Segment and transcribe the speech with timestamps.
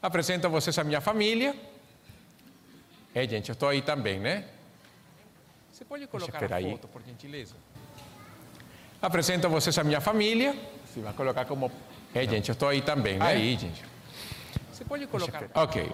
[0.00, 1.54] Apresento a vocês a minha família.
[3.14, 4.44] É, gente, eu estou aí também, né?
[5.72, 7.54] Você pode colocar a foto, por gentileza?
[9.00, 10.54] Apresento a vocês a minha família.
[10.92, 11.70] Se vai colocar como.
[12.14, 13.26] É, gente, eu estou aí também, né?
[13.26, 13.82] Aí, gente.
[14.72, 15.44] Você pode colocar.
[15.54, 15.90] Ok.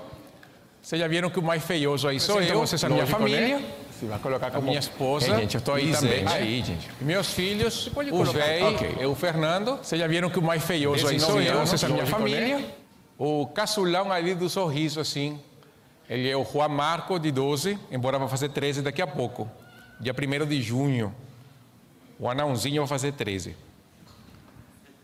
[0.82, 3.58] Vocês já viram que o mais feioso aí sou eu, vocês a minha lógico, família.
[3.58, 3.64] né?
[3.98, 4.66] Se vai colocar A como.
[4.66, 5.32] minha esposa.
[5.34, 6.24] É, gente, eu estou aí e também.
[6.24, 6.32] Né?
[6.32, 6.90] Aí, gente.
[7.00, 8.32] Meus filhos, pode o colocar.
[8.32, 8.96] Zé Ok.
[9.00, 9.78] e o Fernando.
[9.82, 12.18] Vocês já viram que o mais feioso aí sou 19 eu, vocês a minha lógico,
[12.18, 12.58] família.
[12.58, 12.64] né?
[13.26, 15.40] O caçulão ali do sorriso, assim.
[16.10, 19.50] Ele é o Juan Marco, de 12, embora vai fazer 13 daqui a pouco.
[19.98, 21.14] Dia 1 de junho.
[22.18, 23.56] O anãozinho vai fazer 13.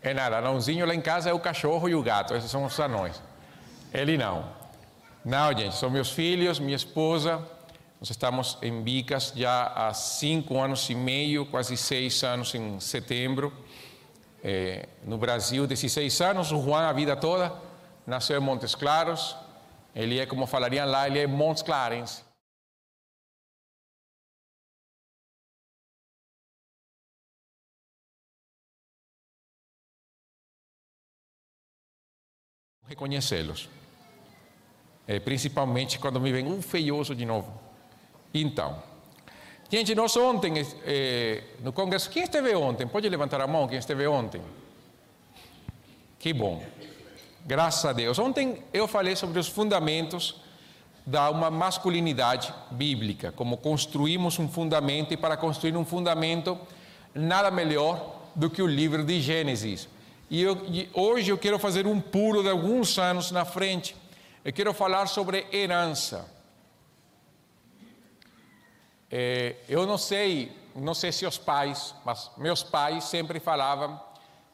[0.03, 2.79] É nada, anãozinho lá em casa é o cachorro e o gato, esses são os
[2.79, 3.19] anões.
[3.91, 4.45] Ele não.
[5.25, 7.43] Não, gente, são meus filhos, minha esposa.
[7.99, 13.51] Nós estamos em Bicas já há cinco anos e meio, quase seis anos em setembro.
[14.43, 17.70] É, no Brasil, 16 anos, o Juan a vida toda
[18.05, 19.35] nasceu em Montes Claros.
[19.95, 22.23] Ele é, como falariam lá, ele é Montes Clarence.
[32.91, 33.69] reconhecê-los.
[35.07, 37.51] É, principalmente quando me vem um feioso de novo.
[38.33, 38.81] Então,
[39.69, 40.53] gente, nós ontem,
[40.85, 42.87] é, no Congresso, quem esteve ontem?
[42.87, 44.41] Pode levantar a mão quem esteve ontem?
[46.19, 46.63] Que bom.
[47.45, 48.19] Graças a Deus.
[48.19, 50.35] Ontem eu falei sobre os fundamentos
[51.05, 56.57] da uma masculinidade bíblica, como construímos um fundamento e para construir um fundamento
[57.15, 59.89] nada melhor do que o livro de Gênesis.
[60.29, 63.95] E, eu, e hoje eu quero fazer um pulo de alguns anos na frente.
[64.45, 66.29] Eu quero falar sobre herança.
[69.09, 73.99] É, eu não sei, não sei se os pais, mas meus pais sempre falavam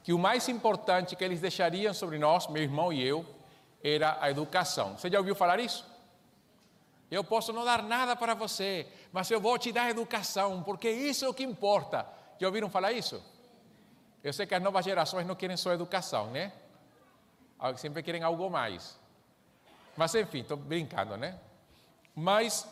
[0.07, 3.25] que o mais importante que eles deixariam sobre nós, meu irmão e eu,
[3.83, 4.97] era a educação.
[4.97, 5.85] Você já ouviu falar isso?
[7.11, 11.25] Eu posso não dar nada para você, mas eu vou te dar educação, porque isso
[11.25, 12.07] é o que importa.
[12.39, 13.21] Já ouviram falar isso?
[14.23, 16.53] Eu sei que as novas gerações não querem só educação, né?
[17.75, 18.97] Sempre querem algo mais.
[19.97, 21.37] Mas enfim, estou brincando, né?
[22.15, 22.65] Mas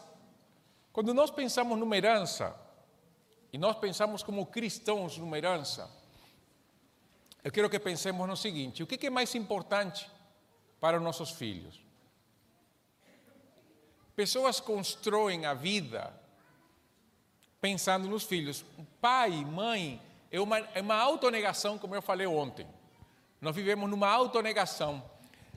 [0.94, 2.56] quando nós pensamos numa herança,
[3.52, 6.04] e nós pensamos como cristãos numa herança,
[7.45, 10.09] eu quero que pensemos no seguinte: o que é mais importante
[10.81, 11.79] para os nossos filhos?
[14.16, 16.11] Pessoas constroem a vida
[17.61, 18.66] pensando nos filhos.
[19.00, 20.01] Pai, mãe,
[20.31, 22.66] é uma, é uma autonegação, como eu falei ontem.
[23.39, 25.03] Nós vivemos numa autonegação.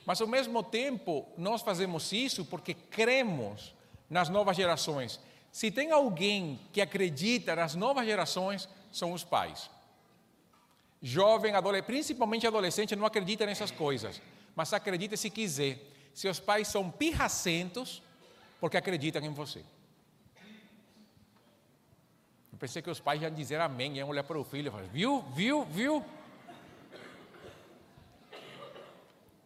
[0.05, 3.75] Mas ao mesmo tempo, nós fazemos isso porque cremos
[4.11, 5.19] nas novas gerações.
[5.51, 9.71] Se tem alguém que acredita nas novas gerações, são os pais.
[11.01, 14.21] Jovem, adolescente, principalmente adolescente, não acredita nessas coisas,
[14.57, 15.79] mas acredita se quiser.
[16.13, 18.03] Seus pais são pirracentos
[18.61, 19.61] porque acreditam em você.
[22.53, 24.83] Eu pensei que os pais iam dizer amém, iam olhar para o filho e falar,
[24.85, 26.05] viu, viu, viu?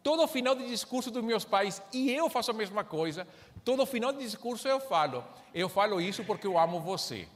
[0.01, 3.27] Todo final de discurso dos meus pais, e eu faço a mesma coisa,
[3.63, 7.27] todo final de discurso eu falo, eu falo isso porque eu amo você.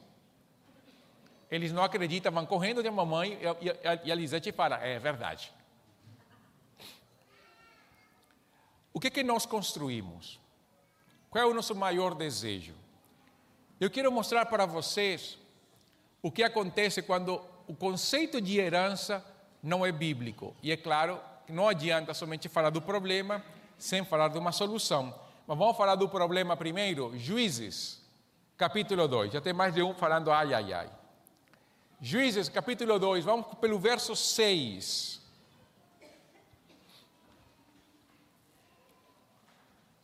[1.49, 3.39] Eles não acreditam, vão correndo de mamãe
[4.03, 5.51] e a Lisete fala, é verdade.
[8.93, 10.39] O que, que nós construímos?
[11.29, 12.73] Qual é o nosso maior desejo?
[13.79, 15.37] Eu quero mostrar para vocês
[16.21, 19.23] o que acontece quando o conceito de herança
[19.61, 20.55] não é bíblico.
[20.63, 23.43] E é claro não adianta somente falar do problema
[23.77, 25.13] sem falar de uma solução.
[25.45, 27.17] Mas vamos falar do problema primeiro?
[27.17, 28.01] Juízes,
[28.57, 29.31] capítulo 2.
[29.31, 30.89] Já tem mais de um falando ai, ai, ai.
[31.99, 35.19] Juízes, capítulo 2, vamos pelo verso 6.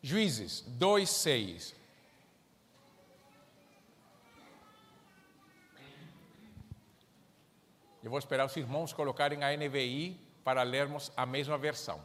[0.02, 1.76] Juízes 2, 6.
[8.04, 12.04] Eu vou esperar os irmãos colocarem a NVI para lermos a mesma versão.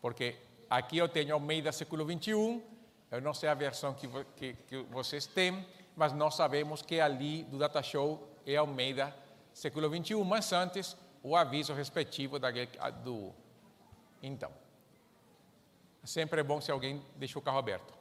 [0.00, 0.36] Porque
[0.70, 2.62] aqui eu tenho Almeida século 21,
[3.10, 7.42] eu não sei a versão que, que, que vocês têm, mas nós sabemos que ali
[7.44, 9.14] do Data Show é Almeida
[9.56, 12.50] século 21, mas antes o aviso respectivo da,
[13.02, 13.32] do.
[14.22, 14.52] Então,
[16.04, 17.94] sempre é bom se alguém deixa o carro aberto.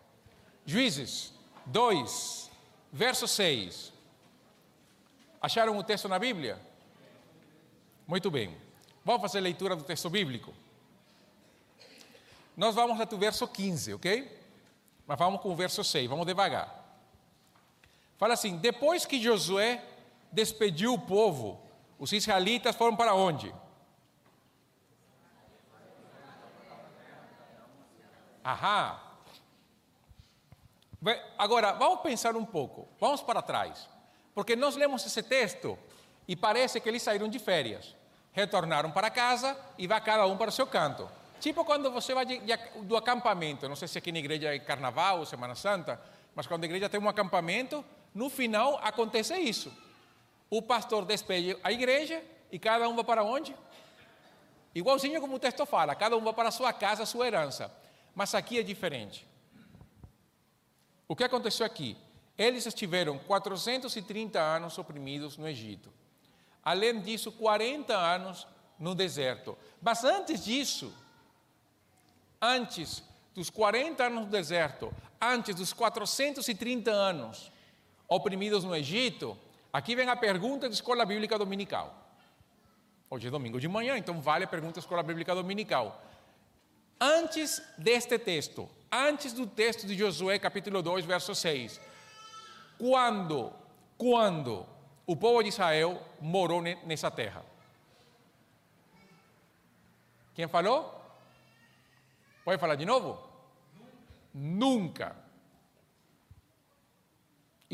[0.65, 1.33] Juízes
[1.67, 2.51] 2,
[2.91, 3.93] verso 6.
[5.41, 6.59] Acharam o texto na Bíblia?
[8.05, 8.57] Muito bem.
[9.05, 10.53] Vamos fazer leitura do texto bíblico?
[12.57, 14.41] Nós vamos até o verso 15, ok?
[15.07, 16.74] Mas vamos com o verso 6, vamos devagar.
[18.17, 19.83] Fala assim: depois que Josué
[20.31, 21.61] despediu o povo,
[21.99, 23.53] os israelitas foram para onde?
[28.43, 28.99] Aham.
[31.37, 33.87] Agora, vamos pensar um pouco, vamos para trás.
[34.33, 35.77] Porque nós lemos esse texto
[36.27, 37.95] e parece que eles saíram de férias,
[38.33, 41.09] retornaram para casa e vai cada um para o seu canto.
[41.39, 44.59] Tipo quando você vai de, de, do acampamento, não sei se aqui na igreja é
[44.59, 46.01] carnaval ou Semana Santa,
[46.33, 47.85] mas quando a igreja tem um acampamento,
[48.15, 49.71] no final acontece isso.
[50.49, 53.53] O pastor despede a igreja e cada um vai para onde?
[54.73, 57.69] Igualzinho como o texto fala, cada um vai para a sua casa, a sua herança.
[58.15, 59.27] Mas aqui é diferente.
[61.09, 61.97] O que aconteceu aqui?
[62.37, 65.91] Eles estiveram 430 anos oprimidos no Egito.
[66.63, 68.47] Além disso, 40 anos
[68.79, 69.57] no deserto.
[69.81, 70.93] Mas antes disso,
[72.41, 73.03] antes
[73.33, 77.51] dos 40 anos no deserto, antes dos 430 anos
[78.07, 79.37] oprimidos no Egito,
[79.71, 82.05] aqui vem a pergunta da escola bíblica dominical.
[83.09, 86.01] Hoje é domingo de manhã, então vale a pergunta da escola bíblica dominical.
[86.99, 91.79] Antes deste texto, antes do texto de Josué, capítulo 2, verso 6,
[92.77, 93.51] quando,
[93.97, 94.65] quando
[95.05, 97.45] o povo de Israel morou nessa terra?
[100.33, 101.01] Quem falou?
[102.43, 103.17] Pode falar de novo?
[104.33, 105.15] Nunca.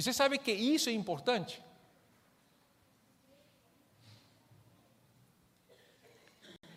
[0.01, 1.61] E você sabe que isso é importante?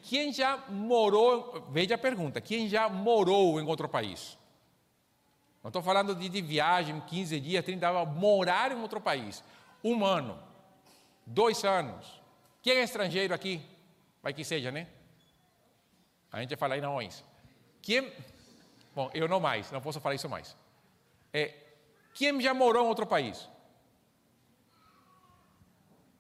[0.03, 4.37] Quem já morou, veja a pergunta, quem já morou em outro país?
[5.63, 9.43] Não estou falando de, de, viagem, 15 dias, 30 dias, morar em outro país.
[9.83, 10.39] Um ano,
[11.25, 12.21] dois anos.
[12.61, 13.63] Quem é estrangeiro aqui?
[14.23, 14.87] Vai que seja, né?
[16.31, 17.25] A gente fala aí não isso.
[17.81, 18.13] Quem,
[18.95, 20.55] bom, eu não mais, não posso falar isso mais.
[21.33, 21.64] É,
[22.15, 23.49] quem já morou em outro país?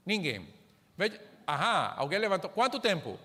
[0.04, 0.52] Ninguém.
[0.96, 2.50] Veja, aham, alguém levantou.
[2.50, 3.18] Quanto tempo?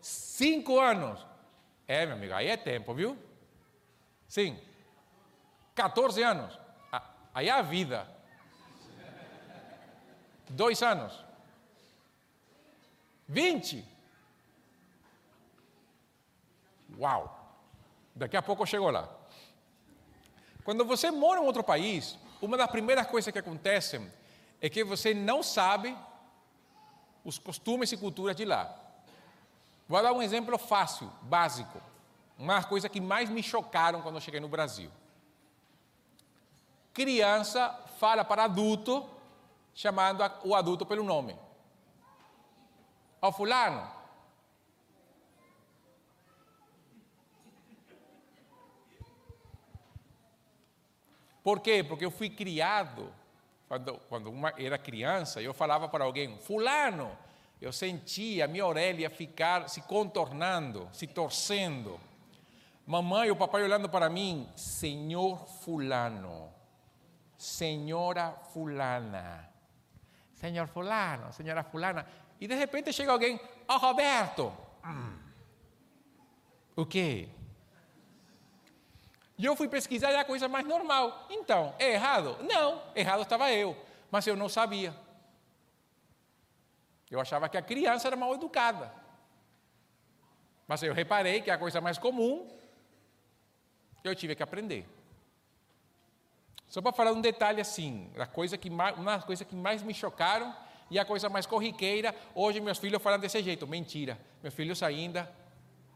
[0.00, 1.24] Cinco anos.
[1.86, 3.16] É, meu amigo, aí é tempo, viu?
[4.26, 4.60] Sim.
[5.74, 6.58] 14 anos.
[7.32, 8.08] Aí é a vida.
[10.48, 11.24] Dois anos.
[13.28, 13.86] 20.
[16.98, 17.32] Uau!
[18.14, 19.15] Daqui a pouco eu chego lá.
[20.66, 24.12] Quando você mora em outro país, uma das primeiras coisas que acontecem
[24.60, 25.96] é que você não sabe
[27.24, 28.76] os costumes e culturas de lá.
[29.88, 31.80] Vou dar um exemplo fácil, básico.
[32.36, 34.90] Uma coisa que mais me chocaram quando eu cheguei no Brasil.
[36.92, 39.08] Criança fala para adulto,
[39.72, 41.38] chamando o adulto pelo nome.
[43.22, 43.88] Ó, fulano.
[51.46, 51.84] Por quê?
[51.84, 53.14] Porque eu fui criado,
[53.68, 57.16] quando, quando uma era criança, eu falava para alguém, fulano,
[57.60, 62.00] eu sentia a minha orelha ficar se contornando, se torcendo.
[62.84, 66.52] Mamãe e o papai olhando para mim, Senhor Fulano,
[67.38, 69.48] Senhora Fulana,
[70.34, 72.04] Senhor Fulano, Senhora Fulana.
[72.40, 74.52] E de repente chega alguém, ó oh, Roberto.
[74.84, 75.16] Hum.
[76.74, 77.28] O quê?
[79.38, 81.26] E eu fui pesquisar e é a coisa mais normal.
[81.30, 82.36] Então, é errado?
[82.42, 83.76] Não, errado estava eu,
[84.10, 84.94] mas eu não sabia.
[87.10, 88.92] Eu achava que a criança era mal educada.
[90.66, 92.56] Mas eu reparei que é a coisa mais comum
[94.08, 94.86] eu tive que aprender.
[96.68, 99.82] Só para falar um detalhe assim, a coisa que mais, uma das coisas que mais
[99.82, 100.54] me chocaram
[100.90, 104.18] e a coisa mais corriqueira, hoje meus filhos falam desse jeito, mentira.
[104.42, 105.30] Meus filhos ainda,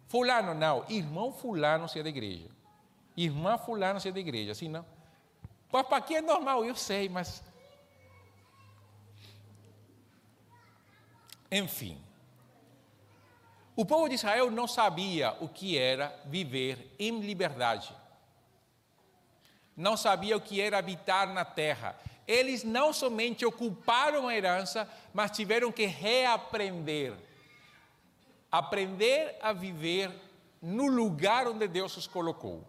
[0.09, 2.49] fulano não, irmão fulano se é da igreja.
[3.25, 4.85] Irmã fulano se é da igreja, assim não.
[5.71, 7.43] Para aqui é normal, eu sei, mas...
[11.51, 12.01] Enfim.
[13.77, 17.95] O povo de Israel não sabia o que era viver em liberdade
[19.81, 21.99] não sabia o que era habitar na terra.
[22.29, 27.15] Eles não somente ocuparam a herança, mas tiveram que reaprender.
[28.53, 30.13] Aprender a viver
[30.61, 32.63] no lugar onde Deus os colocou.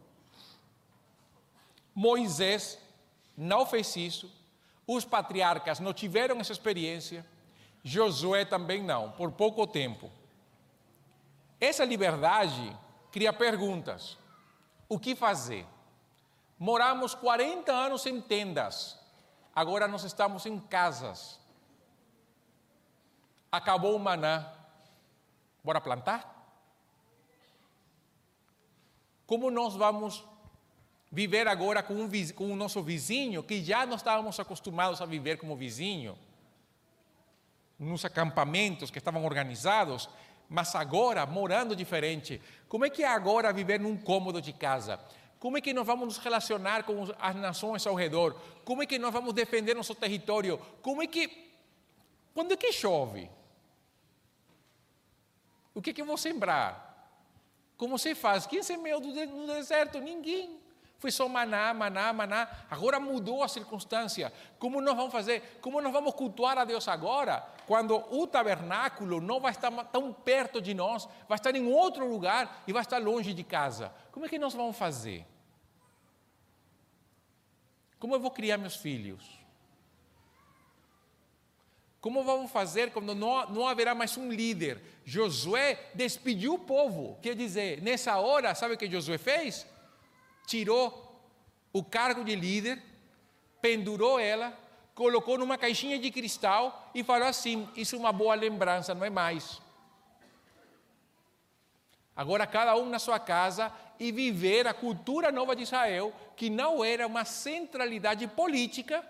[1.94, 2.80] Moisés
[3.36, 4.32] não fez isso,
[4.88, 7.26] os patriarcas não tiveram essa experiência,
[7.84, 10.12] Josué também não, por pouco tempo.
[11.60, 12.76] Essa liberdade
[13.12, 14.18] cria perguntas:
[14.88, 15.66] o que fazer?
[16.58, 18.98] Moramos 40 anos em tendas,
[19.56, 21.40] agora nós estamos em casas.
[23.52, 24.54] Acabou o maná,
[25.64, 26.32] bora plantar?
[29.26, 30.24] Como nós vamos
[31.12, 35.38] viver agora com, um, com o nosso vizinho, que já não estávamos acostumados a viver
[35.38, 36.18] como vizinho,
[37.78, 40.08] nos acampamentos que estavam organizados,
[40.48, 42.42] mas agora morando diferente.
[42.70, 45.00] Como é que é agora viver num cômodo de casa?
[45.40, 48.40] Como é que nós vamos nos relacionar com as nações ao redor?
[48.64, 50.60] Como é que nós vamos defender nosso território?
[50.82, 51.50] Como é que.
[52.34, 53.28] Quando é que chove?
[55.74, 56.88] O que é que eu vou sembrar?
[57.76, 58.46] Como você faz?
[58.46, 60.00] Quem semeou no deserto?
[60.00, 60.61] Ninguém.
[61.02, 62.48] Foi só maná, maná, maná.
[62.70, 64.32] Agora mudou a circunstância.
[64.60, 65.58] Como nós vamos fazer?
[65.60, 67.44] Como nós vamos cultuar a Deus agora?
[67.66, 72.62] Quando o tabernáculo não vai estar tão perto de nós, vai estar em outro lugar
[72.68, 73.92] e vai estar longe de casa.
[74.12, 75.26] Como é que nós vamos fazer?
[77.98, 79.42] Como eu vou criar meus filhos?
[82.00, 84.80] Como vamos fazer quando não, não haverá mais um líder?
[85.04, 87.18] Josué despediu o povo.
[87.24, 89.66] Quer dizer, nessa hora, sabe o que Josué fez?
[90.52, 91.10] Tirou
[91.72, 92.84] o cargo de líder,
[93.62, 94.54] pendurou ela,
[94.94, 99.10] colocou numa caixinha de cristal e falou assim: Isso é uma boa lembrança, não é
[99.10, 99.62] mais.
[102.14, 106.84] Agora, cada um na sua casa e viver a cultura nova de Israel, que não
[106.84, 109.02] era uma centralidade política,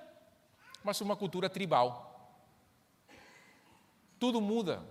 [0.84, 2.08] mas uma cultura tribal.
[4.20, 4.84] Tudo muda.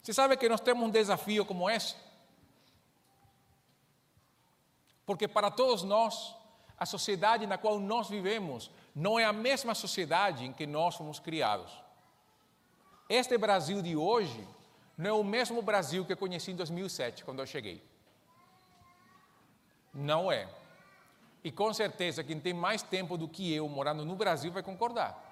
[0.00, 2.05] Você sabe que nós temos um desafio como esse?
[5.06, 6.34] Porque para todos nós,
[6.76, 11.20] a sociedade na qual nós vivemos não é a mesma sociedade em que nós fomos
[11.20, 11.72] criados.
[13.08, 14.46] Este Brasil de hoje
[14.98, 17.82] não é o mesmo Brasil que eu conheci em 2007, quando eu cheguei.
[19.94, 20.48] Não é.
[21.44, 25.22] E com certeza quem tem mais tempo do que eu morando no Brasil vai concordar.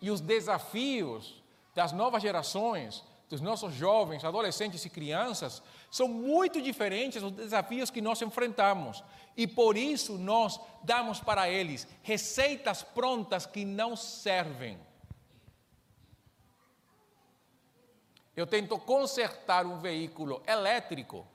[0.00, 1.42] E os desafios
[1.74, 8.00] das novas gerações dos nossos jovens, adolescentes e crianças são muito diferentes dos desafios que
[8.00, 9.04] nós enfrentamos.
[9.36, 14.78] E por isso nós damos para eles receitas prontas que não servem.
[18.34, 21.26] Eu tento consertar um veículo elétrico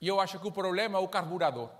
[0.00, 1.70] e eu acho que o problema é o carburador.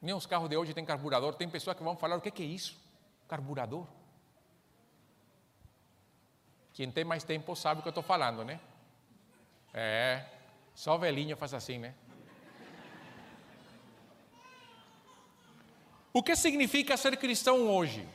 [0.00, 1.34] Nem os carros de hoje têm carburador.
[1.34, 2.76] Tem pessoas que vão falar: o que é isso?
[3.26, 3.86] Carburador?
[6.76, 8.60] Quem tem mais tempo sabe o que eu estou falando, né?
[9.72, 10.26] É,
[10.74, 11.94] só velhinho faz assim, né?
[16.12, 18.06] O que significa ser cristão hoje?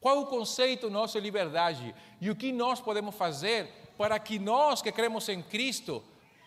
[0.00, 1.92] Qual o conceito nosso de liberdade?
[2.20, 6.00] E o que nós podemos fazer para que nós que cremos em Cristo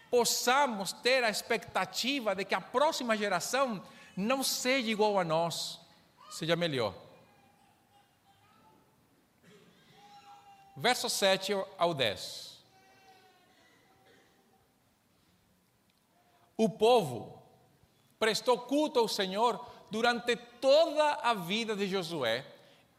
[0.09, 3.83] possamos ter a expectativa de que a próxima geração
[4.15, 5.77] não seja igual a nós,
[6.29, 7.08] seja melhor.
[10.79, 12.57] Verso 7 ao 10.
[16.57, 17.41] O povo
[18.17, 22.45] prestou culto ao Senhor durante toda a vida de Josué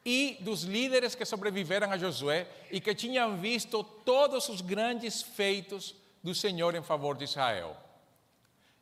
[0.04, 5.94] e dos líderes que sobreviveram a Josué e que tinham visto todos os grandes feitos
[6.22, 7.76] do Senhor em favor de Israel.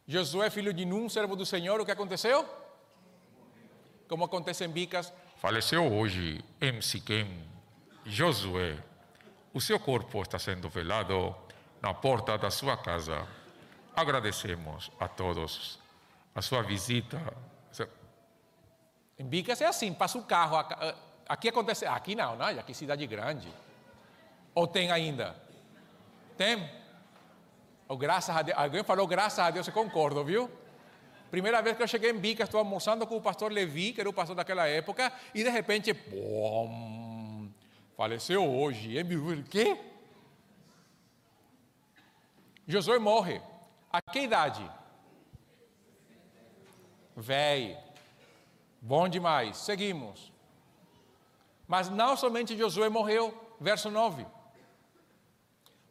[0.06, 2.48] Josué, filho de Num, servo do Senhor, o que aconteceu?
[4.08, 7.46] Como acontece em Bicas, faleceu hoje em Siquém
[8.08, 8.78] Josué,
[9.52, 11.34] o seu corpo está sendo velado
[11.80, 13.26] na porta da sua casa.
[13.94, 15.78] Agradecemos a todos
[16.34, 17.20] a sua visita.
[19.18, 20.56] Em Bicas é assim, passa o carro.
[21.28, 23.52] Aqui acontece, aqui não, não, aqui é cidade grande.
[24.54, 25.36] Ou tem ainda?
[26.36, 26.70] Tem?
[27.88, 30.48] Ou graças a Deus, alguém falou graças a Deus, eu concordo, viu?
[31.30, 34.08] Primeira vez que eu cheguei em Bicas, estou almoçando com o pastor Levi, que era
[34.08, 36.68] o pastor daquela época, e de repente, bom,
[37.98, 38.96] Faleceu hoje.
[38.96, 39.76] E o quê?
[42.64, 43.42] Josué morre.
[43.92, 44.64] A que idade?
[47.16, 47.76] Véi.
[48.80, 49.56] Bom demais.
[49.56, 50.32] Seguimos.
[51.66, 53.34] Mas não somente Josué morreu.
[53.60, 54.24] Verso 9.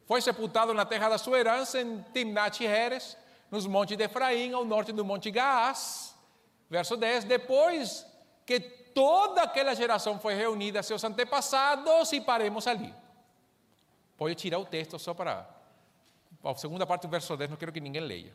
[0.06, 3.18] Foi sepultado na terra da sua herança em Timnat Heres,
[3.50, 6.16] nos montes de Efraim, ao norte do monte Gaás.
[6.70, 7.24] Verso 10.
[7.24, 8.06] Depois
[8.46, 8.60] que
[8.98, 12.92] toda aquela geração foi reunida, seus antepassados, e paremos ali.
[14.16, 15.48] Pode tirar o texto só para.
[16.42, 18.34] A segunda parte do verso 10, não quero que ninguém leia.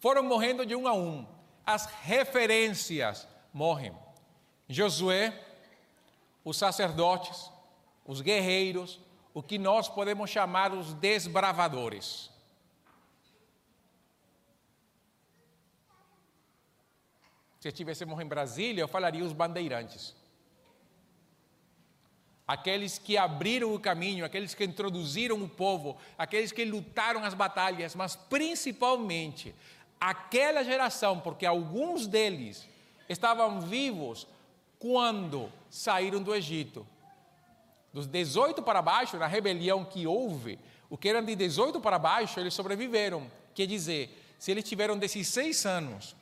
[0.00, 1.26] Foram morrendo de um a um.
[1.66, 3.94] As referências morrem.
[4.66, 5.38] Josué,
[6.42, 7.52] os sacerdotes,
[8.06, 8.98] os guerreiros,
[9.34, 12.30] o que nós podemos chamar os desbravadores.
[17.60, 20.14] Se estivéssemos em Brasília, eu falaria os bandeirantes.
[22.46, 27.94] Aqueles que abriram o caminho, aqueles que introduziram o povo, aqueles que lutaram as batalhas,
[27.94, 29.54] mas principalmente
[30.00, 32.66] aquela geração, porque alguns deles
[33.08, 34.26] estavam vivos
[34.78, 36.86] quando saíram do Egito.
[37.92, 42.38] Dos 18 para baixo, na rebelião que houve, o que eram de 18 para baixo,
[42.38, 43.30] eles sobreviveram.
[43.54, 46.14] Quer dizer, se eles tiveram 16 anos,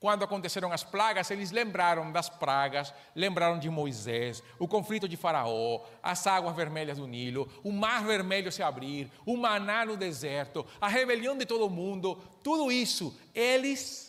[0.00, 5.84] quando aconteceram as pragas, eles lembraram das pragas, lembraram de Moisés, o conflito de Faraó,
[6.00, 10.86] as águas vermelhas do Nilo, o mar vermelho se abrir, o maná no deserto, a
[10.86, 14.08] rebelião de todo mundo, tudo isso, eles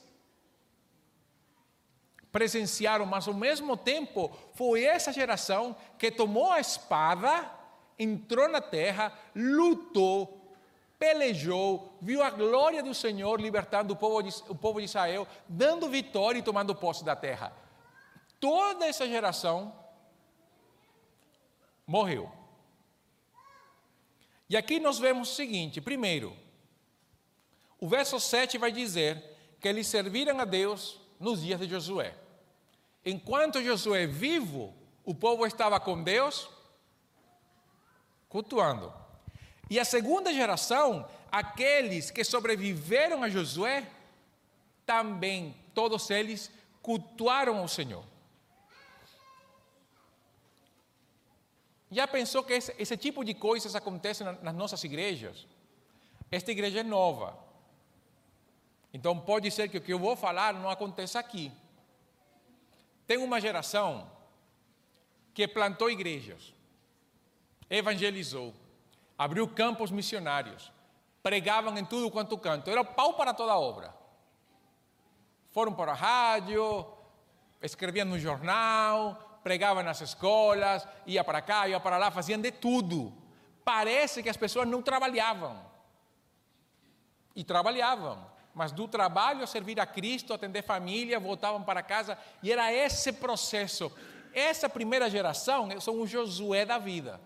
[2.31, 7.51] presenciaram, mas ao mesmo tempo foi essa geração que tomou a espada,
[7.97, 10.38] entrou na terra, lutou,
[10.99, 15.89] pelejou, viu a glória do Senhor libertando o povo, de, o povo de Israel, dando
[15.89, 17.55] vitória e tomando posse da terra.
[18.37, 19.73] Toda essa geração
[21.87, 22.29] morreu.
[24.49, 26.35] E aqui nós vemos o seguinte: primeiro,
[27.79, 29.23] o verso 7 vai dizer
[29.61, 32.13] que eles serviram a Deus nos dias de Josué.
[33.05, 34.75] Enquanto Josué vivo,
[35.05, 36.49] o povo estava com Deus,
[38.27, 38.93] cultuando.
[39.69, 43.87] E a segunda geração, aqueles que sobreviveram a Josué,
[44.85, 46.49] também, todos eles,
[46.81, 48.03] cultuaram ao Senhor.
[51.91, 55.45] Já pensou que esse, esse tipo de coisas acontece nas nossas igrejas?
[56.31, 57.37] Esta igreja é nova.
[58.93, 61.51] Então pode ser que o que eu vou falar não aconteça aqui.
[63.05, 64.09] Tem uma geração
[65.33, 66.53] que plantou igrejas,
[67.69, 68.53] evangelizou,
[69.19, 70.71] abriu campos missionários,
[71.21, 73.93] pregavam em tudo quanto canto, era pau para toda obra.
[75.51, 76.87] Foram para a rádio,
[77.61, 83.11] escreviam no jornal, pregavam nas escolas, ia para cá, ia para lá, faziam de tudo.
[83.65, 85.67] Parece que as pessoas não trabalhavam.
[87.35, 92.71] E trabalhavam, mas do trabalho servir a Cristo, atender família, voltavam para casa, e era
[92.71, 93.91] esse processo.
[94.33, 97.19] Essa primeira geração são os Josué da vida.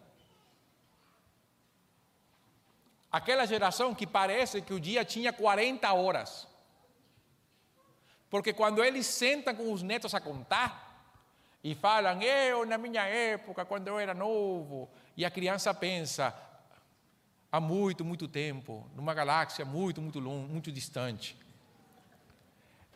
[3.14, 6.48] Aquela geração que parece que o dia tinha 40 horas.
[8.28, 11.14] Porque quando eles sentam com os netos a contar
[11.64, 16.36] e falam, eu na minha época, quando eu era novo, e a criança pensa,
[17.52, 21.38] há muito, muito tempo, numa galáxia muito, muito longe, muito distante.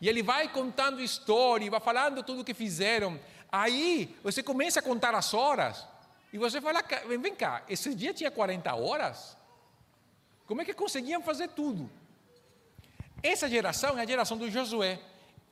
[0.01, 3.19] E ele vai contando história, vai falando tudo o que fizeram.
[3.51, 5.87] Aí você começa a contar as horas,
[6.33, 6.83] e você fala,
[7.21, 9.36] vem cá, esse dia tinha 40 horas?
[10.47, 11.89] Como é que conseguiam fazer tudo?
[13.21, 14.99] Essa geração é a geração do Josué.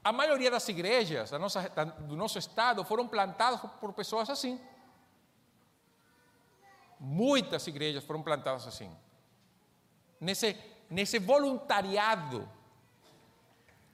[0.02, 4.60] A maioria das igrejas da nossa, da, do nosso estado foram plantadas por pessoas assim.
[6.98, 8.90] Muitas igrejas foram plantadas assim.
[10.20, 10.56] Nesse,
[10.90, 12.48] nesse voluntariado.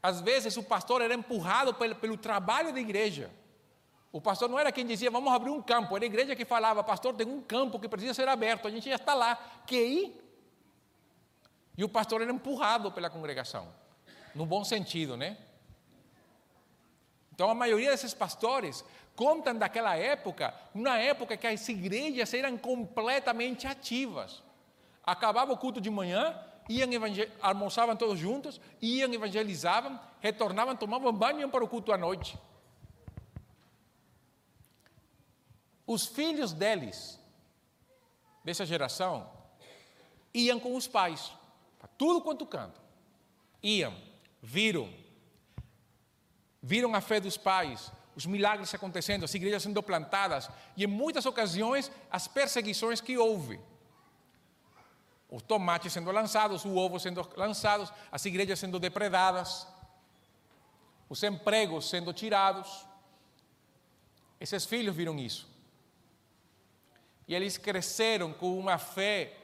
[0.04, 3.32] Às vezes o pastor era empurrado pelo, pelo trabalho da igreja.
[4.12, 5.96] O pastor não era quem dizia, vamos abrir um campo.
[5.96, 8.68] Era a igreja que falava, pastor, tem um campo que precisa ser aberto.
[8.68, 9.36] A gente já está lá.
[9.66, 10.22] Que ir
[11.82, 13.68] e o pastor era empurrado pela congregação,
[14.36, 15.36] no bom sentido, né?
[17.34, 23.66] Então a maioria desses pastores contam daquela época, uma época que as igrejas eram completamente
[23.66, 24.44] ativas.
[25.04, 26.40] Acabava o culto de manhã,
[26.70, 26.88] iam
[27.42, 32.38] almoçavam todos juntos, iam evangelizavam, retornavam, tomavam banho e iam para o culto à noite.
[35.88, 37.20] Os filhos deles,
[38.46, 39.28] dessa geração,
[40.32, 41.41] iam com os pais
[41.82, 42.80] para tudo quanto canto.
[43.64, 43.96] Iam,
[44.40, 44.94] viram,
[46.62, 51.26] viram a fé dos pais, os milagres acontecendo, as igrejas sendo plantadas e em muitas
[51.26, 53.60] ocasiões as perseguições que houve.
[55.28, 59.66] Os tomates sendo lançados, o ovo sendo lançados, as igrejas sendo depredadas,
[61.10, 62.86] os empregos sendo tirados.
[64.40, 65.50] Esses filhos viram isso.
[67.28, 69.41] E eles cresceram com uma fé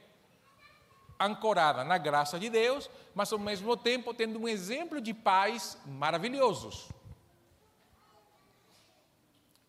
[1.18, 6.88] ancorada na graça de Deus, mas ao mesmo tempo tendo um exemplo de pais maravilhosos.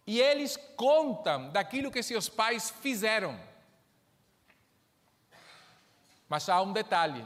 [0.05, 3.39] E eles contam daquilo que seus pais fizeram.
[6.27, 7.25] Mas há um detalhe: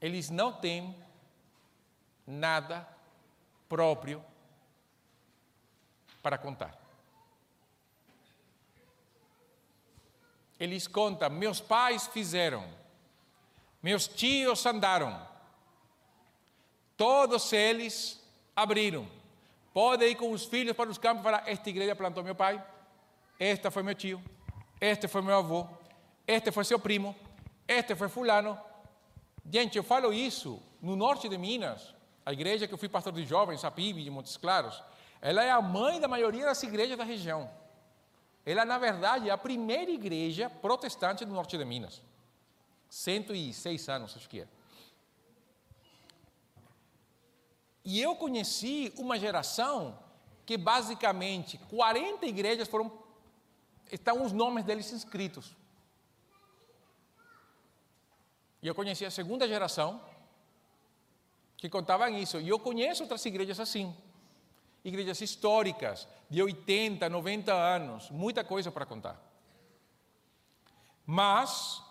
[0.00, 0.96] eles não têm
[2.26, 2.88] nada
[3.68, 4.24] próprio
[6.22, 6.79] para contar.
[10.60, 12.64] Eles contam: meus pais fizeram,
[13.82, 15.26] meus tios andaram,
[16.96, 18.22] todos eles
[18.54, 19.08] abriram.
[19.72, 22.62] Pode ir com os filhos para os campos e falar: esta igreja plantou meu pai,
[23.38, 24.22] esta foi meu tio,
[24.78, 25.66] este foi meu avô,
[26.26, 27.16] este foi seu primo,
[27.66, 28.58] este foi fulano.
[29.50, 31.94] Gente, eu falo isso no norte de Minas.
[32.24, 34.82] a igreja que eu fui pastor de jovens, a PIB de Montes Claros,
[35.20, 37.50] ela é a mãe da maioria das igrejas da região.
[38.44, 42.02] Ela, na verdade, é a primeira igreja protestante do norte de Minas.
[42.88, 44.48] 106 anos, acho que é.
[47.84, 49.98] E eu conheci uma geração
[50.44, 52.90] que basicamente 40 igrejas foram
[53.90, 55.56] estão os nomes deles inscritos.
[58.62, 60.00] E eu conheci a segunda geração
[61.56, 62.40] que contavam isso.
[62.40, 63.94] E eu conheço outras igrejas assim.
[64.84, 69.20] Igrejas históricas, de 80, 90 anos, muita coisa para contar.
[71.04, 71.82] Mas,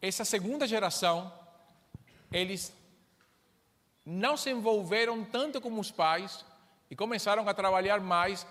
[0.00, 1.32] essa segunda geração,
[2.30, 2.72] eles
[4.04, 6.44] não se envolveram tanto como os pais
[6.88, 8.46] e começaram a trabalhar mais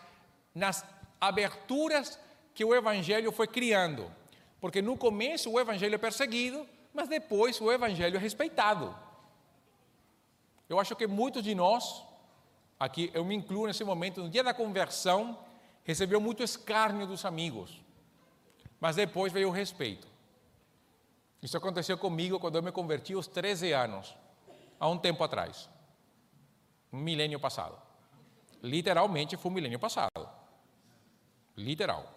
[0.53, 0.83] nas
[1.19, 2.19] aberturas
[2.53, 4.11] que o Evangelho foi criando.
[4.59, 8.93] Porque no começo o Evangelho é perseguido, mas depois o Evangelho é respeitado.
[10.67, 12.03] Eu acho que muitos de nós,
[12.79, 15.39] aqui eu me incluo nesse momento, no dia da conversão,
[15.83, 17.81] recebeu muito escárnio dos amigos,
[18.79, 20.07] mas depois veio o respeito.
[21.41, 24.15] Isso aconteceu comigo quando eu me converti aos 13 anos
[24.79, 25.69] há um tempo atrás,
[26.91, 27.79] um milênio passado.
[28.63, 30.27] Literalmente foi um milênio passado.
[31.55, 32.11] Literal.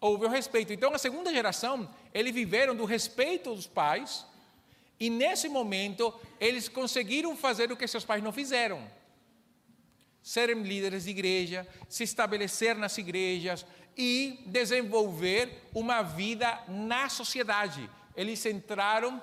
[0.00, 0.72] Houve o respeito.
[0.72, 4.26] Então, a segunda geração, eles viveram do respeito dos pais,
[4.98, 8.88] e nesse momento, eles conseguiram fazer o que seus pais não fizeram.
[10.22, 18.44] Serem líderes de igreja, se estabelecer nas igrejas e desenvolver uma vida na sociedade, eles
[18.46, 19.22] entraram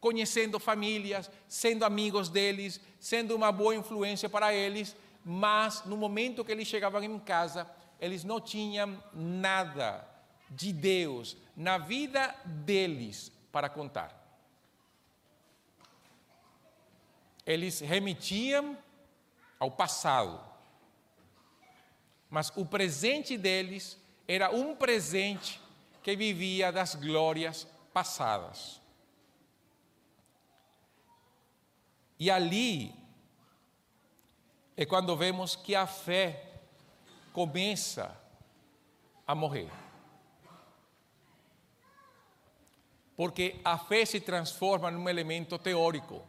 [0.00, 4.94] conhecendo famílias, sendo amigos deles, sendo uma boa influência para eles,
[5.24, 7.68] mas no momento que eles chegavam em casa,
[8.00, 10.06] eles não tinham nada
[10.48, 14.17] de Deus na vida deles para contar.
[17.48, 18.76] Eles remetiam
[19.58, 20.38] ao passado,
[22.28, 25.58] mas o presente deles era um presente
[26.02, 28.82] que vivia das glórias passadas.
[32.18, 32.94] E ali
[34.76, 36.60] é quando vemos que a fé
[37.32, 38.14] começa
[39.26, 39.70] a morrer.
[43.16, 46.22] Porque a fé se transforma num elemento teórico.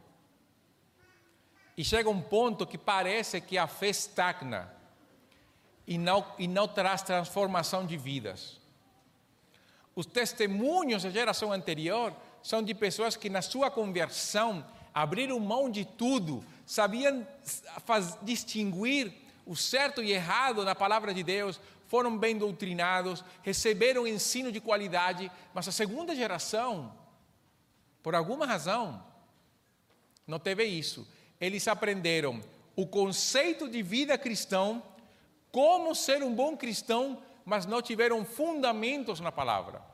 [1.80, 4.70] E chega um ponto que parece que a fé estagna
[5.88, 8.60] e não, e não traz transformação de vidas.
[9.96, 12.14] Os testemunhos da geração anterior
[12.44, 17.26] são de pessoas que, na sua conversão, abriram mão de tudo, sabiam
[17.86, 19.14] faz, distinguir
[19.46, 25.32] o certo e errado na palavra de Deus, foram bem doutrinados, receberam ensino de qualidade,
[25.54, 26.94] mas a segunda geração,
[28.04, 29.02] por alguma razão,
[30.28, 31.08] não teve isso.
[31.40, 32.42] Eles aprenderam
[32.76, 34.84] o conceito de vida cristão,
[35.52, 39.90] como ser um bom cristão, mas não tiveram fundamentos na palavra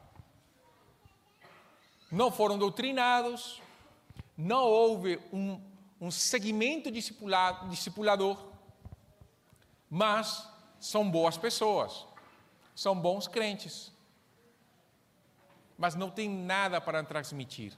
[2.15, 3.61] não foram doutrinados,
[4.37, 5.59] não houve um,
[5.99, 8.37] um segmento discipulador,
[9.89, 10.47] mas
[10.79, 12.05] são boas pessoas,
[12.75, 13.91] são bons crentes,
[15.77, 17.73] mas não tem nada para transmitir.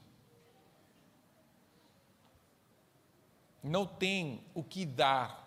[3.64, 5.46] Não tem o que dar.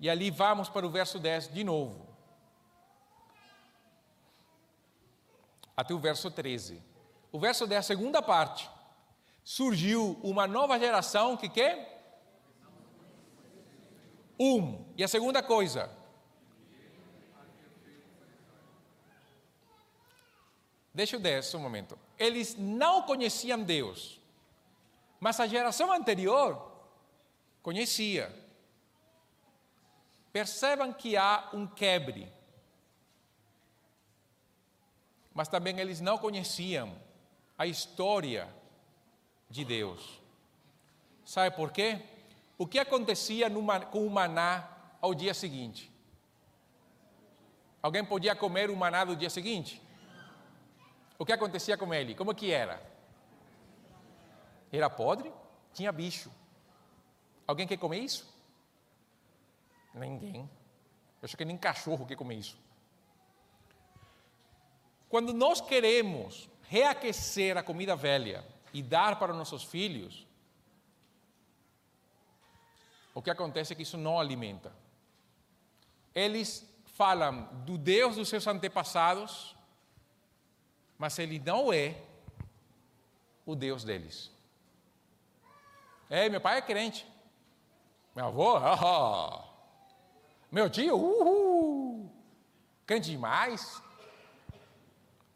[0.00, 2.06] E ali vamos para o verso 10 de novo.
[5.76, 6.94] Até o verso 13
[7.34, 8.70] o verso 10, a segunda parte.
[9.42, 12.16] Surgiu uma nova geração que quer?
[14.38, 14.84] Um.
[14.96, 15.90] E a segunda coisa?
[20.94, 21.98] Deixa o 10 um momento.
[22.16, 24.20] Eles não conheciam Deus,
[25.18, 26.73] mas a geração anterior
[27.64, 28.30] conhecia.
[30.30, 32.30] Percebam que há um quebre.
[35.32, 36.94] Mas também eles não conheciam
[37.56, 38.54] a história
[39.48, 40.20] de Deus.
[41.24, 42.02] Sabe por quê?
[42.58, 43.48] O que acontecia
[43.90, 44.68] com o maná
[45.00, 45.90] ao dia seguinte?
[47.82, 49.80] Alguém podia comer o maná do dia seguinte?
[51.18, 52.14] O que acontecia com ele?
[52.14, 52.82] Como que era?
[54.70, 55.32] Era podre?
[55.72, 56.30] Tinha bicho.
[57.46, 58.26] Alguém quer comer isso?
[59.94, 60.48] Ninguém.
[61.20, 62.58] Eu acho que nem cachorro quer comer isso.
[65.08, 70.26] Quando nós queremos reaquecer a comida velha e dar para nossos filhos,
[73.14, 74.72] o que acontece é que isso não alimenta.
[76.14, 79.54] Eles falam do Deus dos seus antepassados,
[80.98, 81.96] mas ele não é
[83.46, 84.32] o Deus deles.
[86.10, 87.06] É, meu pai é crente.
[88.14, 89.42] Meu avô, oh,
[90.50, 92.10] meu tio, uhul,
[92.86, 93.82] crente demais.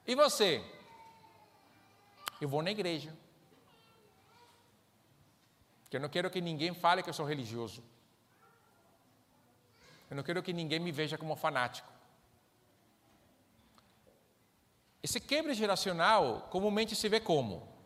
[0.06, 0.64] E você?
[2.40, 3.12] Eu vou na igreja.
[5.82, 7.82] Porque eu não quero que ninguém fale que eu sou religioso.
[10.08, 11.92] Eu não quero que ninguém me veja como fanático.
[15.02, 17.77] Esse quebra geracional comumente se vê como?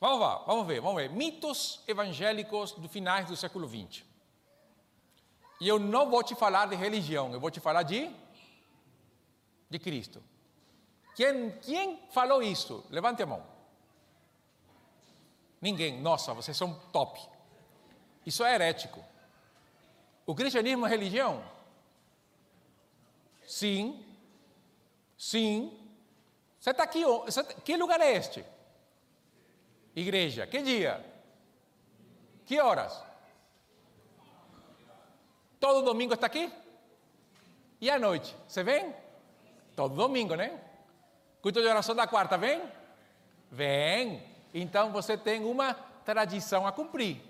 [0.00, 1.10] Vamos lá, vamos ver, vamos ver.
[1.10, 4.04] Mitos evangélicos do finais do século XX.
[5.60, 8.10] E eu não vou te falar de religião, eu vou te falar de
[9.68, 10.22] de Cristo.
[11.14, 12.84] Quem, quem falou isso?
[12.90, 13.44] Levante a mão.
[15.60, 16.00] Ninguém.
[16.00, 17.20] Nossa, vocês são top.
[18.24, 19.02] Isso é herético.
[20.26, 21.42] O cristianismo é religião?
[23.46, 24.04] Sim.
[25.16, 25.76] Sim.
[26.60, 27.04] Você está aqui.
[27.04, 28.44] Você, tá, que lugar é este?
[29.96, 30.46] Igreja.
[30.46, 31.02] Que dia?
[32.44, 33.02] Que horas?
[35.58, 36.52] Todo domingo está aqui?
[37.80, 38.36] E à noite?
[38.46, 38.94] Você vem?
[39.74, 40.60] Todo domingo, né?
[41.40, 42.62] Culto de oração da quarta, vem?
[43.50, 44.22] Vem.
[44.52, 45.72] Então você tem uma
[46.04, 47.22] tradição a cumprir.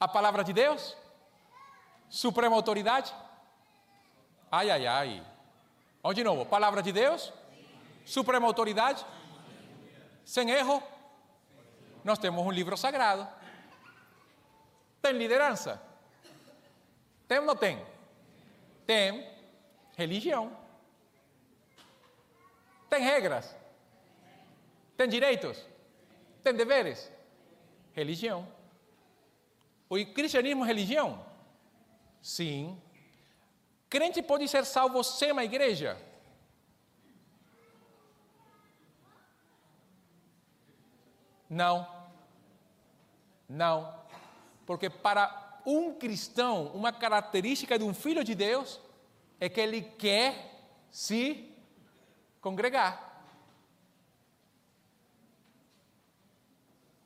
[0.00, 0.96] A palavra de Deus?
[2.08, 3.14] Suprema autoridade?
[4.50, 5.26] Ai, ai, ai.
[6.02, 6.46] Vamos de novo.
[6.46, 7.32] Palavra de Deus?
[8.06, 9.04] Suprema autoridade?
[10.28, 10.82] Sem erro?
[12.04, 13.26] Nós temos um livro sagrado.
[15.00, 15.80] Tem liderança?
[17.26, 17.82] Tem ou não tem?
[18.86, 19.26] Tem
[19.96, 20.54] religião.
[22.90, 23.56] Tem regras?
[24.98, 25.66] Tem direitos?
[26.44, 27.10] Tem deveres?
[27.94, 28.46] Religião.
[29.88, 31.24] O cristianismo é religião?
[32.20, 32.78] Sim.
[33.88, 35.98] Crente pode ser salvo sem uma igreja?
[41.48, 41.86] Não.
[43.48, 43.94] Não.
[44.66, 48.80] Porque para um cristão, uma característica de um filho de Deus,
[49.40, 51.50] é que ele quer se
[52.40, 53.22] congregar.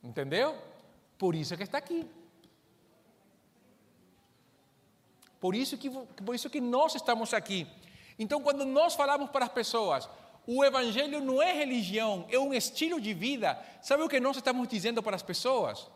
[0.03, 0.61] Entendeu?
[1.17, 2.09] Por isso é que está aqui.
[5.41, 7.67] Por isso que, por isso que nós estamos aqui.
[8.19, 10.09] Então, quando nós falamos para as pessoas,
[10.47, 13.59] o Evangelho não é religião, é um estilo de vida.
[13.81, 15.89] Sabe o que nós estamos dizendo para as pessoas?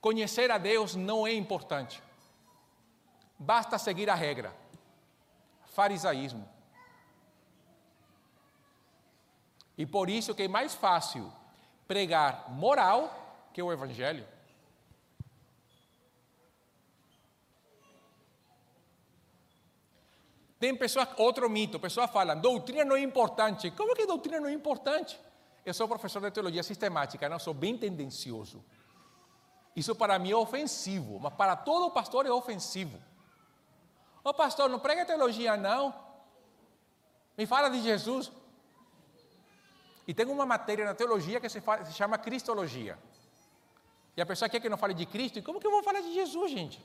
[0.00, 2.02] Conhecer a Deus não é importante.
[3.38, 4.54] Basta seguir a regra.
[5.66, 6.46] Farisaísmo.
[9.78, 11.32] E por isso que é mais fácil
[11.88, 14.26] pregar moral que o evangelho.
[20.60, 23.70] Tem pessoas, outro mito, pessoas falam, doutrina não é importante.
[23.70, 25.18] Como que doutrina não é importante?
[25.64, 28.62] Eu sou professor de teologia sistemática, não sou bem tendencioso.
[29.74, 33.00] Isso para mim é ofensivo, mas para todo pastor é ofensivo.
[34.22, 35.94] Ô pastor, não prega teologia não.
[37.38, 38.30] Me fala de Jesus.
[40.06, 42.98] E tem uma matéria na teologia que se, fala, se chama Cristologia.
[44.14, 46.00] E a pessoa quer que não fale de Cristo, e como que eu vou falar
[46.00, 46.84] de Jesus, gente?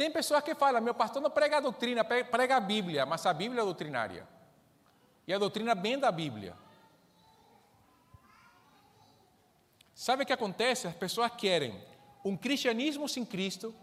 [0.00, 3.34] Tem pessoas que falam, meu pastor não prega a doutrina, prega a Bíblia, mas a
[3.34, 4.26] Bíblia é doutrinária.
[5.26, 6.56] E a doutrina vem da Bíblia.
[9.94, 10.88] Sabe o que acontece?
[10.88, 11.78] As pessoas querem
[12.24, 13.74] um cristianismo sem Cristo,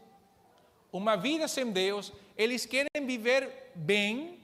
[0.92, 4.40] uma vida sem Deus, eles querem viver bem,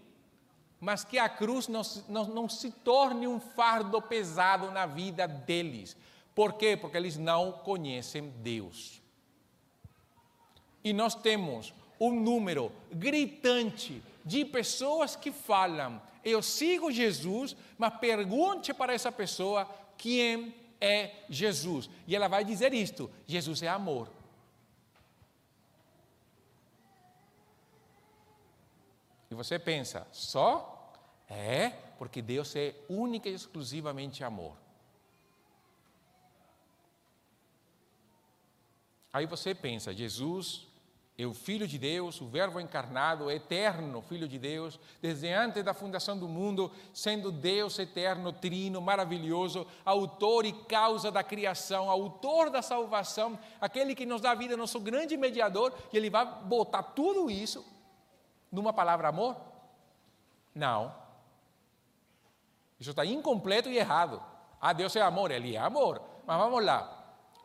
[0.80, 5.98] mas que a cruz não, não, não se torne um fardo pesado na vida deles.
[6.36, 6.78] Por quê?
[6.78, 9.03] Porque eles não conhecem Deus.
[10.84, 18.74] E nós temos um número gritante de pessoas que falam: Eu sigo Jesus, mas pergunte
[18.74, 21.90] para essa pessoa quem é Jesus.
[22.06, 24.10] E ela vai dizer isto: Jesus é amor.
[29.32, 30.70] E você pensa, só?
[31.28, 34.56] É, porque Deus é única e exclusivamente amor.
[39.12, 40.68] Aí você pensa, Jesus
[41.16, 45.74] é o Filho de Deus, o Verbo encarnado, eterno Filho de Deus, desde antes da
[45.74, 52.64] fundação do mundo, sendo Deus eterno, trino, maravilhoso, autor e causa da criação, autor da
[52.64, 57.64] salvação, aquele que nos dá vida, nosso grande mediador, e ele vai botar tudo isso
[58.52, 59.36] numa palavra amor?
[60.54, 60.94] Não.
[62.80, 64.22] Isso está incompleto e errado.
[64.60, 66.02] Ah, Deus é amor, Ele é amor.
[66.26, 67.03] Mas vamos lá.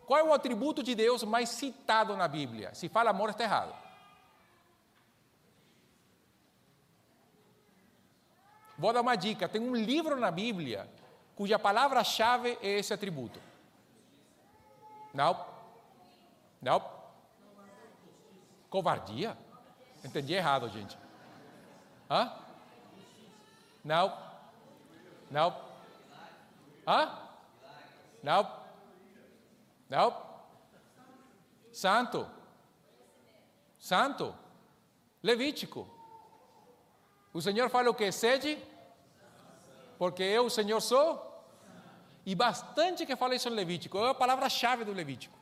[0.08, 2.74] Qual é o atributo de Deus mais citado na Bíblia?
[2.74, 3.74] Se fala amor, está errado.
[8.78, 10.88] Vou dar uma dica: tem um livro na Bíblia
[11.36, 13.38] cuja palavra-chave é esse atributo.
[15.12, 15.44] Não.
[16.62, 16.82] Não.
[18.70, 19.36] Covardia?
[20.02, 20.96] Entendi errado, gente.
[22.10, 22.32] Hã?
[23.84, 24.18] Não.
[25.30, 25.54] Não.
[26.86, 27.28] Hã?
[28.22, 28.57] Não.
[29.88, 30.14] Não.
[31.72, 32.28] Santo.
[33.78, 34.34] Santo.
[35.22, 35.88] Levítico.
[37.32, 38.10] O Senhor fala o que?
[38.10, 38.58] Sede?
[39.98, 41.24] Porque eu, o Senhor, sou?
[42.24, 43.98] E bastante que fala isso Levítico.
[43.98, 45.36] É a palavra-chave do Levítico.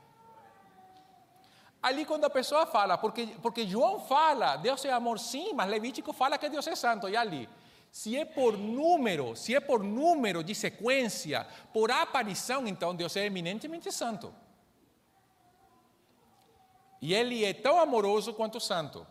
[1.83, 6.13] Ali quando a pessoa fala, porque, porque João fala, Deus é amor sim, mas Levítico
[6.13, 7.09] fala que Deus é santo.
[7.09, 7.49] E ali,
[7.97, 13.25] se é por número, se é por número de sequência, por aparição, então Deus é
[13.25, 14.35] eminentemente santo.
[17.01, 19.07] E Ele é tão amoroso quanto santo.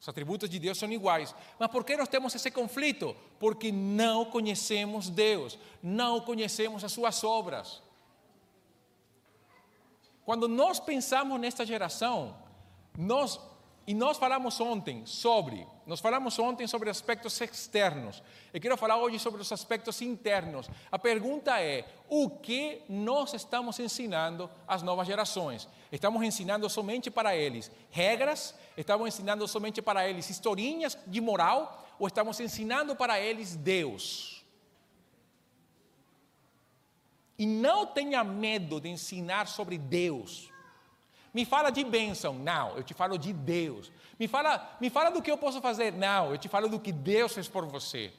[0.00, 1.32] Os atributos de Deus são iguais.
[1.60, 3.14] Mas por que nós temos esse conflito?
[3.38, 7.80] Porque não conhecemos Deus, não conhecemos as suas obras.
[10.24, 12.36] Quando nós pensamos nesta geração,
[12.98, 13.38] nós
[13.86, 18.20] e nós falamos ontem sobre, nós falamos ontem sobre aspectos externos.
[18.52, 20.68] Eu quero falar hoje sobre os aspectos internos.
[20.90, 25.68] A pergunta é: o que nós estamos ensinando às novas gerações?
[25.92, 28.56] Estamos ensinando somente para eles regras?
[28.76, 31.86] Estamos ensinando somente para eles historinhas de moral?
[31.96, 34.44] Ou estamos ensinando para eles Deus?
[37.38, 40.50] E não tenha medo de ensinar sobre Deus
[41.36, 42.32] me fala de bênção.
[42.32, 43.92] Não, eu te falo de Deus.
[44.18, 45.92] Me fala, me fala do que eu posso fazer.
[45.92, 48.10] Não, eu te falo do que Deus fez por você.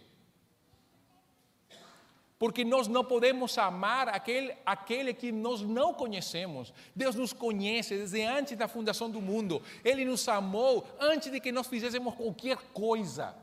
[2.38, 6.72] Porque nós não podemos amar aquele, aquele que nós não conhecemos.
[6.96, 9.64] Deus nos conhece desde antes da fundação do mundo.
[9.84, 13.36] Ele nos amou antes de que nós fizéssemos qualquer coisa.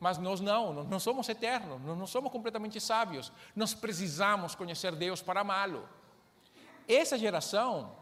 [0.00, 3.30] Mas nós não, nós não somos eternos, nós não somos completamente sábios.
[3.54, 5.88] Nós precisamos conhecer Deus para amá-lo.
[6.88, 7.92] Essa geração,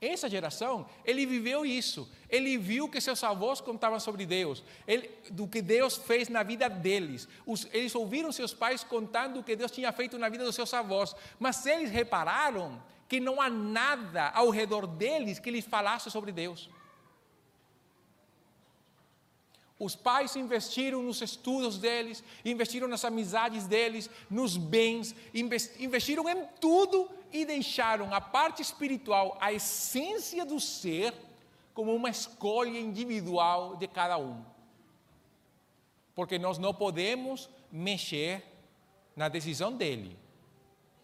[0.00, 2.10] essa geração, ele viveu isso.
[2.28, 6.68] Ele viu que seus avós contavam sobre Deus, ele, do que Deus fez na vida
[6.68, 7.28] deles.
[7.46, 10.74] Os, eles ouviram seus pais contando o que Deus tinha feito na vida dos seus
[10.74, 16.32] avós, mas eles repararam que não há nada ao redor deles que lhes falasse sobre
[16.32, 16.68] Deus.
[19.78, 27.10] Os pais investiram nos estudos deles, investiram nas amizades deles, nos bens, investiram em tudo
[27.30, 31.12] e deixaram a parte espiritual, a essência do ser,
[31.74, 34.42] como uma escolha individual de cada um.
[36.14, 38.42] Porque nós não podemos mexer
[39.14, 40.16] na decisão dele.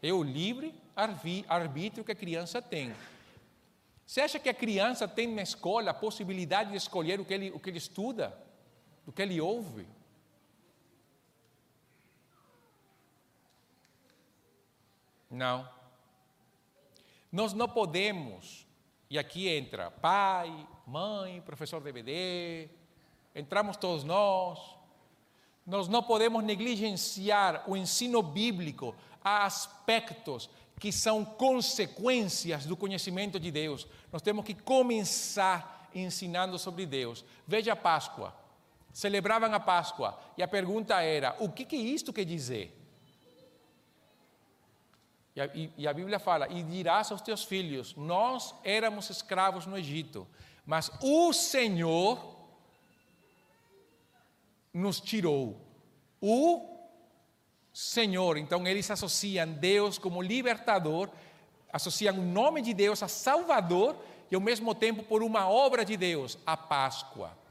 [0.03, 2.95] É o livre arbítrio que a criança tem.
[4.07, 7.51] Você acha que a criança tem na escola a possibilidade de escolher o que ele,
[7.51, 8.37] o que ele estuda?
[9.05, 9.87] Do que ele ouve.
[15.31, 15.69] Não.
[17.31, 18.67] Nós não podemos,
[19.09, 22.69] e aqui entra pai, mãe, professor DVD,
[23.35, 24.77] entramos todos nós,
[25.67, 33.51] nós não podemos negligenciar o ensino bíblico a aspectos que são consequências do conhecimento de
[33.51, 33.87] Deus.
[34.13, 37.25] Nós temos que começar ensinando sobre Deus.
[37.47, 38.42] Veja a Páscoa
[38.93, 42.79] celebravam a Páscoa e a pergunta era: o que, que isto quer dizer?
[45.35, 49.67] E a, e, e a Bíblia fala: e dirás aos teus filhos: nós éramos escravos
[49.67, 50.27] no Egito,
[50.67, 52.37] mas o Senhor
[54.73, 55.61] nos tirou.
[56.21, 56.69] O
[57.73, 61.09] Senhor, então eles associam Deus como libertador,
[61.73, 63.97] associam o nome de Deus a Salvador
[64.31, 67.42] e ao mesmo tempo por uma obra de Deus, a Páscoa.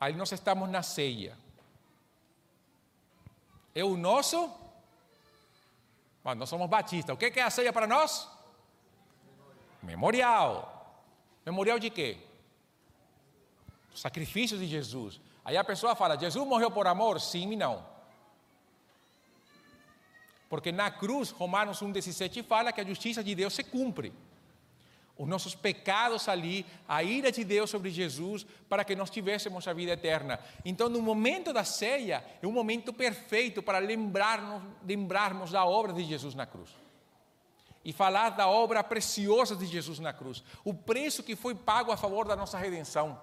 [0.00, 1.36] Aí nós estamos na ceia.
[3.74, 4.50] É o nosso.
[6.24, 7.14] Bom, nós somos batistas.
[7.14, 8.26] O que é a ceia para nós?
[9.82, 11.04] Memorial.
[11.44, 12.16] Memorial de quê?
[13.94, 15.20] O sacrifício de Jesus.
[15.44, 17.20] Aí a pessoa fala: Jesus morreu por amor?
[17.20, 17.84] Sim e não.
[20.48, 24.12] Porque na cruz, Romanos 1,17 fala que a justiça de Deus se cumpre
[25.20, 29.72] os nossos pecados ali, a ira de Deus sobre Jesus, para que nós tivéssemos a
[29.74, 30.40] vida eterna.
[30.64, 36.04] Então, no momento da ceia, é um momento perfeito para lembrarmos, lembrarmos da obra de
[36.04, 36.70] Jesus na cruz.
[37.84, 41.98] E falar da obra preciosa de Jesus na cruz, o preço que foi pago a
[41.98, 43.20] favor da nossa redenção.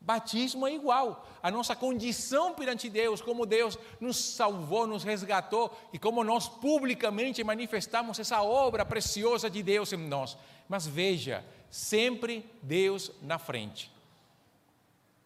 [0.00, 1.26] Batismo é igual.
[1.42, 7.42] A nossa condição perante Deus, como Deus nos salvou, nos resgatou e como nós publicamente
[7.44, 10.36] manifestamos essa obra preciosa de Deus em nós.
[10.68, 13.92] Mas veja, sempre Deus na frente.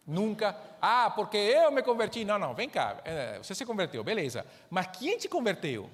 [0.05, 2.25] Nunca, ah, porque eu me converti.
[2.25, 4.45] Não, não, vem cá, é, você se converteu, beleza.
[4.69, 5.89] Mas quem te converteu?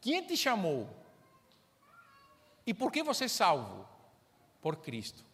[0.00, 0.88] Quem te chamou?
[2.66, 3.86] E por que você é salvo?
[4.60, 5.24] Por Cristo.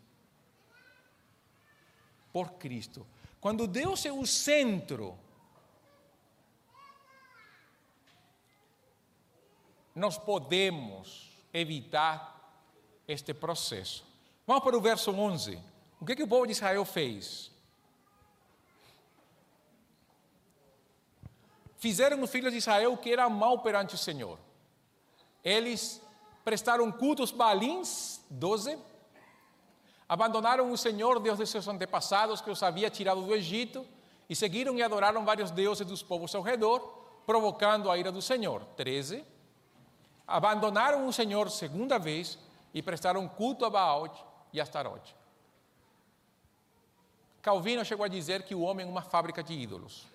[2.39, 3.05] Por Cristo.
[3.41, 5.19] Quando Deus é o centro,
[9.93, 12.63] nós podemos evitar
[13.09, 14.05] este processo.
[14.47, 15.61] Vamos para o verso 11.
[16.01, 17.51] O que, que o povo de Israel fez?
[21.77, 24.39] Fizeram os filhos de Israel o que era mal perante o Senhor.
[25.43, 26.01] Eles
[26.45, 28.79] prestaram cultos balins, 12,
[30.09, 33.87] abandonaram o Senhor, Deus de seus antepassados, que os havia tirado do Egito,
[34.29, 36.81] e seguiram e adoraram vários deuses dos povos ao redor,
[37.27, 38.65] provocando a ira do Senhor.
[38.77, 39.25] 13.
[40.27, 42.39] Abandonaram o Senhor segunda vez
[42.73, 45.15] e prestaram culto a Baal e a Astarote.
[47.43, 50.07] Calvino chegou a dizer que o homem é uma fábrica de ídolos.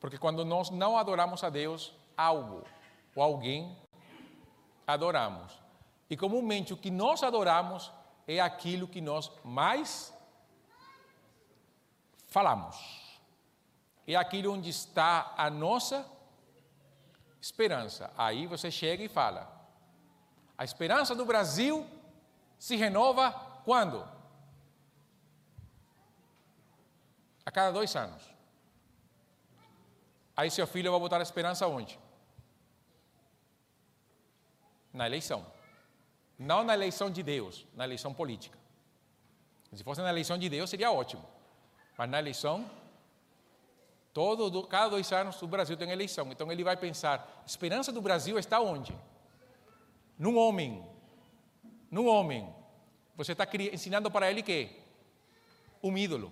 [0.00, 2.62] Porque quando nós não adoramos a Deus, algo
[3.14, 3.76] ou alguém
[4.86, 5.52] adoramos.
[6.08, 7.90] E comumente o que nós adoramos
[8.26, 10.12] é aquilo que nós mais
[12.28, 12.76] falamos.
[14.06, 16.04] É aquilo onde está a nossa
[17.40, 18.12] esperança.
[18.16, 19.50] Aí você chega e fala:
[20.56, 21.86] a esperança do Brasil
[22.58, 23.32] se renova
[23.64, 24.06] quando?
[27.46, 28.22] A cada dois anos.
[30.36, 31.98] Aí seu filho vai botar a esperança onde?
[34.92, 35.53] Na eleição.
[36.44, 38.58] Não na eleição de Deus, na eleição política.
[39.72, 41.24] Se fosse na eleição de Deus, seria ótimo.
[41.96, 42.70] Mas na eleição,
[44.12, 46.30] todo, cada dois anos o Brasil tem eleição.
[46.30, 48.96] Então ele vai pensar: a esperança do Brasil está onde?
[50.18, 50.86] Num homem.
[51.90, 52.54] Num homem.
[53.16, 54.70] Você está ensinando para ele que?
[55.82, 56.30] Um ídolo.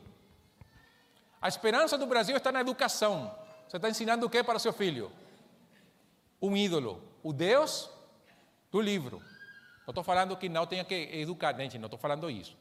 [1.40, 3.34] A esperança do Brasil está na educação.
[3.66, 5.10] Você está ensinando o que para seu filho?
[6.40, 7.02] Um ídolo.
[7.22, 7.90] O Deus
[8.70, 9.31] do livro.
[9.86, 12.56] Não estou falando que não tenha que educar, gente, não estou falando isso.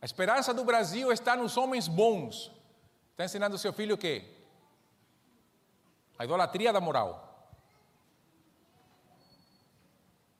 [0.00, 2.50] A esperança do Brasil está nos homens bons.
[3.12, 4.24] Está ensinando seu filho o quê?
[6.18, 7.28] A idolatria da moral.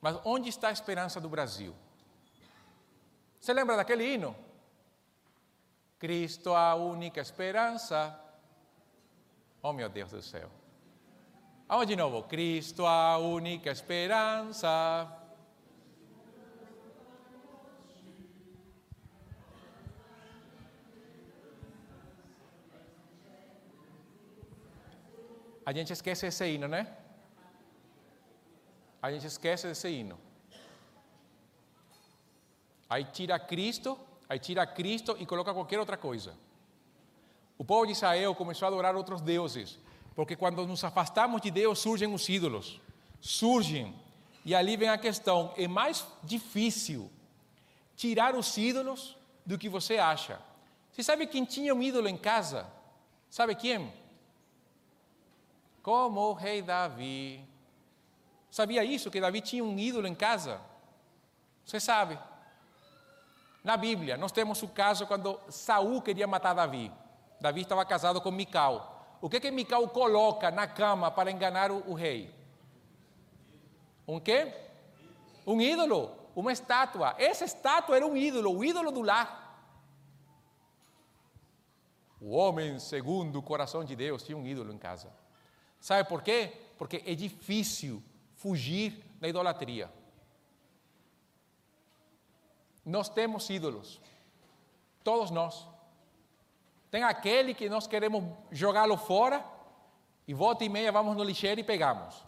[0.01, 1.73] Mas onde está a esperança do Brasil?
[3.39, 4.35] Você lembra daquele hino?
[5.97, 8.19] Cristo a única esperança.
[9.61, 10.49] Oh meu Deus do céu.
[11.73, 12.21] Vamos de novo.
[12.21, 15.11] Cristo a única esperança.
[25.65, 26.95] A gente esquece esse hino, né?
[29.01, 30.19] A gente esquece desse hino.
[32.87, 33.99] Aí tira Cristo,
[34.29, 36.35] aí tira Cristo e coloca qualquer outra coisa.
[37.57, 39.79] O povo de Israel começou a adorar outros deuses,
[40.15, 42.79] porque quando nos afastamos de Deus surgem os ídolos.
[43.19, 43.95] Surgem.
[44.45, 47.09] E ali vem a questão: é mais difícil
[47.95, 50.39] tirar os ídolos do que você acha.
[50.91, 52.67] Você sabe quem tinha um ídolo em casa?
[53.29, 53.91] Sabe quem?
[55.81, 57.43] Como o rei Davi.
[58.51, 59.09] Sabia isso?
[59.09, 60.61] Que Davi tinha um ídolo em casa?
[61.65, 62.19] Você sabe.
[63.63, 66.91] Na Bíblia, nós temos o caso quando Saul queria matar Davi.
[67.41, 68.92] Davi estava casado com Mical.
[69.23, 72.29] O que que Mical coloca na cama para enganar o, o rei?
[74.05, 74.53] Um quê?
[75.47, 77.15] Um ídolo, uma estátua.
[77.17, 79.41] Essa estátua era um ídolo, o ídolo do lar.
[82.19, 85.09] O homem segundo o coração de Deus tinha um ídolo em casa.
[85.79, 86.51] Sabe por quê?
[86.77, 88.03] Porque é difícil
[88.35, 89.89] fugir da idolatria.
[92.85, 94.01] Nós temos ídolos,
[95.01, 95.72] todos nós.
[96.93, 99.43] Tem aquele que nós queremos jogá-lo fora
[100.27, 102.23] e volta e meia vamos no lixeiro e pegamos.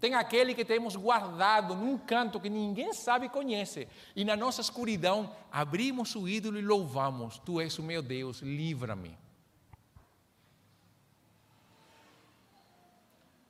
[0.00, 3.86] Tem aquele que temos guardado num canto que ninguém sabe e conhece.
[4.16, 9.16] E na nossa escuridão abrimos o ídolo e louvamos: Tu és o meu Deus, livra-me.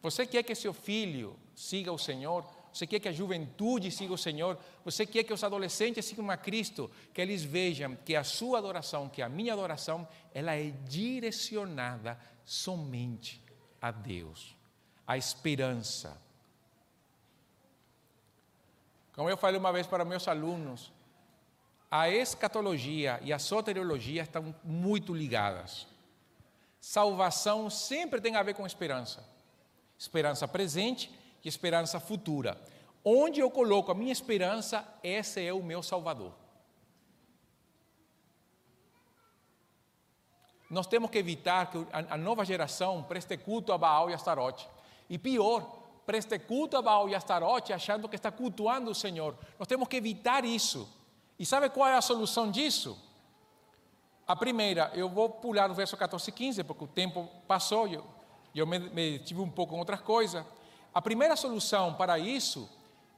[0.03, 2.45] Você quer que seu filho siga o Senhor?
[2.73, 4.59] Você quer que a juventude siga o Senhor?
[4.85, 6.91] Você quer que os adolescentes sigam a Cristo?
[7.13, 13.43] Que eles vejam que a sua adoração, que a minha adoração, ela é direcionada somente
[13.81, 14.57] a Deus,
[15.07, 16.21] a esperança.
[19.15, 20.91] Como eu falei uma vez para meus alunos,
[21.91, 25.87] a escatologia e a soteriologia estão muito ligadas.
[26.81, 29.31] Salvação sempre tem a ver com esperança
[30.03, 31.13] esperança presente
[31.45, 32.61] e esperança futura.
[33.05, 36.33] Onde eu coloco a minha esperança, esse é o meu Salvador.
[40.71, 44.67] Nós temos que evitar que a nova geração preste culto a Baal e Astarote.
[45.11, 49.37] E pior, preste culto a Baal e Astarote achando que está cultuando o Senhor.
[49.59, 50.89] Nós temos que evitar isso.
[51.39, 52.99] E sabe qual é a solução disso?
[54.27, 57.95] A primeira, eu vou pular o verso 14 e 15, porque o tempo passou e
[57.95, 58.07] eu,
[58.55, 60.43] eu me, me tive um pouco com outras coisas.
[60.95, 62.69] A primeira solução para isso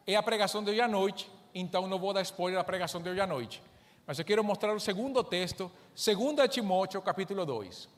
[0.07, 3.09] é a pregação de hoje à noite, então não vou dar spoiler da pregação de
[3.09, 3.63] hoje à noite.
[4.07, 7.89] Mas eu quero mostrar o segundo texto, 2 Timóteo, capítulo 2.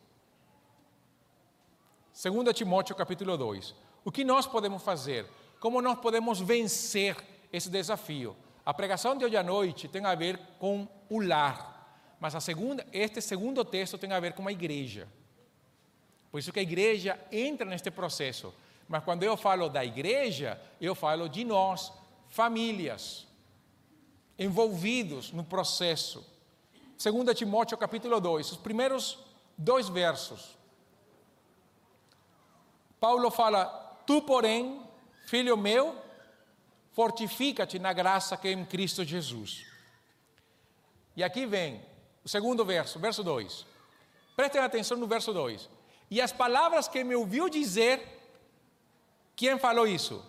[2.23, 3.75] 2 Timóteo, capítulo 2.
[4.05, 5.27] O que nós podemos fazer?
[5.61, 7.17] Como nós podemos vencer
[7.53, 8.37] esse desafio?
[8.65, 12.17] A pregação de hoje à noite tem a ver com o lar.
[12.19, 15.07] Mas a segunda, este segundo texto tem a ver com a igreja.
[16.31, 18.55] Por isso que a igreja entra neste processo.
[18.89, 21.93] Mas quando eu falo da igreja, eu falo de nós,
[22.29, 23.27] famílias,
[24.39, 26.25] envolvidos no processo.
[27.03, 29.19] 2 Timóteo capítulo 2, os primeiros
[29.57, 30.57] dois versos.
[33.01, 33.67] Paulo fala:
[34.07, 34.83] Tu, porém,
[35.27, 35.97] filho meu,
[36.93, 39.67] fortifica-te na graça que é em Cristo Jesus.
[41.17, 41.83] E aqui vem
[42.25, 43.67] o segundo verso, verso 2.
[44.35, 45.69] Prestem atenção no verso 2.
[46.11, 48.16] E as palavras que me ouviu dizer,
[49.37, 50.25] quem falou isso?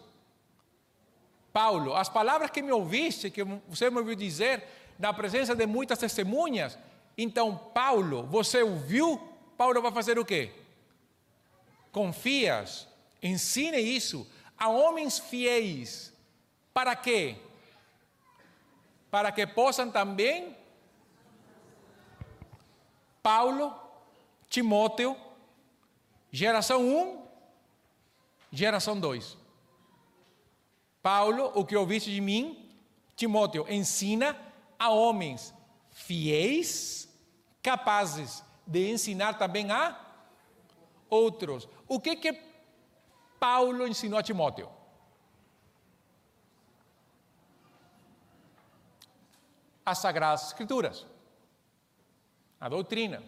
[1.53, 1.95] Paulo.
[1.95, 4.63] As palavras que me ouviste, que você me ouviu dizer,
[4.99, 6.77] na presença de muitas testemunhas.
[7.17, 9.17] Então, Paulo, você ouviu?
[9.57, 10.51] Paulo vai fazer o quê?
[11.91, 12.87] Confias,
[13.23, 16.13] ensine isso a homens fiéis.
[16.73, 17.37] Para quê?
[19.09, 20.55] Para que possam também
[23.23, 23.73] Paulo,
[24.47, 25.17] Timóteo,
[26.31, 27.26] geração 1,
[28.51, 29.37] geração 2.
[31.01, 32.71] Paulo, o que ouviste de mim,
[33.15, 34.37] Timóteo, ensina
[34.77, 35.53] a homens
[35.91, 37.09] fiéis,
[37.61, 39.99] capazes de ensinar também a
[41.09, 41.67] outros.
[41.87, 42.33] O que que
[43.39, 44.69] Paulo ensinou a Timóteo?
[49.85, 51.05] As Sagradas Escrituras
[52.59, 53.21] a doutrina,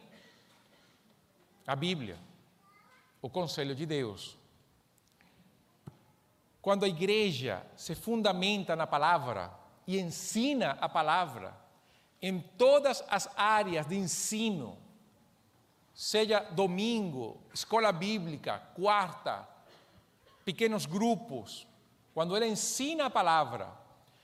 [1.65, 2.17] a Bíblia,
[3.21, 4.38] o conselho de Deus.
[6.61, 9.51] Quando a igreja se fundamenta na palavra
[9.87, 11.55] e ensina a palavra
[12.21, 14.77] em todas as áreas de ensino,
[15.93, 19.47] seja domingo, escola bíblica, quarta,
[20.43, 21.65] pequenos grupos,
[22.13, 23.71] quando ela ensina a palavra,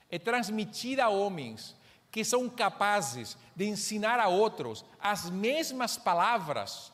[0.09, 1.75] é transmitida a homens
[2.11, 6.91] que são capazes de ensinar a outros as mesmas palavras,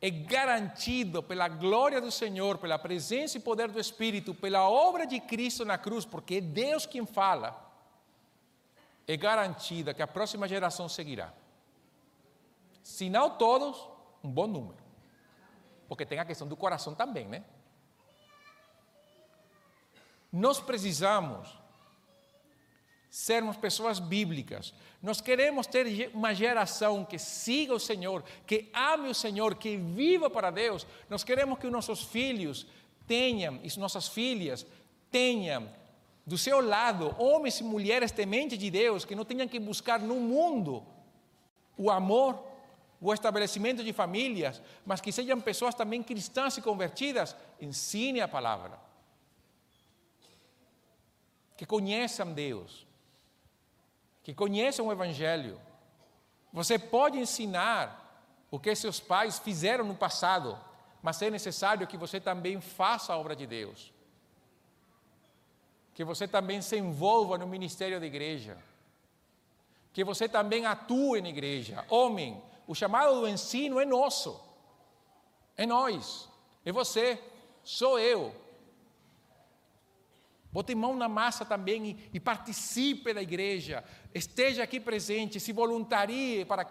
[0.00, 5.18] é garantido pela glória do Senhor, pela presença e poder do Espírito, pela obra de
[5.18, 7.68] Cristo na cruz, porque é Deus quem fala,
[9.06, 11.32] é garantida que a próxima geração seguirá.
[12.82, 13.88] Se não todos,
[14.22, 14.78] um bom número.
[15.88, 17.44] Porque tem a questão do coração também, né?
[20.30, 21.58] Nós precisamos
[23.10, 24.74] sermos pessoas bíblicas.
[25.02, 30.28] Nós queremos ter uma geração que siga o Senhor, que ame o Senhor, que viva
[30.28, 30.86] para Deus.
[31.08, 32.66] Nós queremos que nossos filhos
[33.06, 34.66] tenham, e nossas filhas
[35.10, 35.68] tenham
[36.26, 40.16] do seu lado homens e mulheres tementes de Deus, que não tenham que buscar no
[40.16, 40.84] mundo
[41.76, 42.44] o amor,
[43.00, 47.34] o estabelecimento de famílias, mas que sejam pessoas também cristãs e convertidas.
[47.60, 48.78] Ensine a palavra.
[51.56, 52.87] Que conheçam Deus
[54.28, 55.58] que conheçam o Evangelho.
[56.52, 60.58] Você pode ensinar o que seus pais fizeram no passado,
[61.00, 63.90] mas é necessário que você também faça a obra de Deus.
[65.94, 68.58] Que você também se envolva no ministério da igreja.
[69.94, 71.86] Que você também atue na igreja.
[71.88, 74.38] Homem, o chamado do ensino é nosso.
[75.56, 76.28] É nós.
[76.66, 77.18] É você.
[77.64, 78.34] Sou eu.
[80.50, 83.84] Bote mão na massa também e, e participe da igreja.
[84.14, 86.66] Esteja aqui presente, se voluntarie para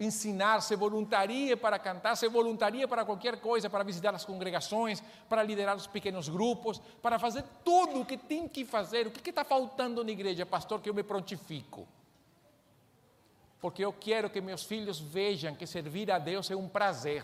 [0.00, 5.42] ensinar, se voluntarie para cantar, se voluntarie para qualquer coisa, para visitar as congregações, para
[5.42, 9.06] liderar os pequenos grupos, para fazer tudo o que tem que fazer.
[9.06, 11.86] O que está faltando na igreja, pastor, que eu me prontifico?
[13.60, 17.22] Porque eu quero que meus filhos vejam que servir a Deus é um prazer.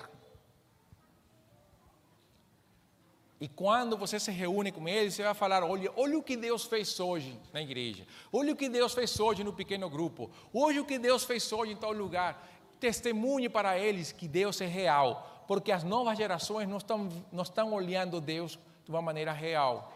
[3.41, 6.65] E quando você se reúne com eles, você vai falar: olha, olha o que Deus
[6.65, 10.85] fez hoje na igreja, olha o que Deus fez hoje no pequeno grupo, olha o
[10.85, 12.49] que Deus fez hoje em tal lugar.
[12.81, 17.73] Testemunhe para eles que Deus é real, porque as novas gerações não estão, não estão
[17.73, 19.93] olhando Deus de uma maneira real.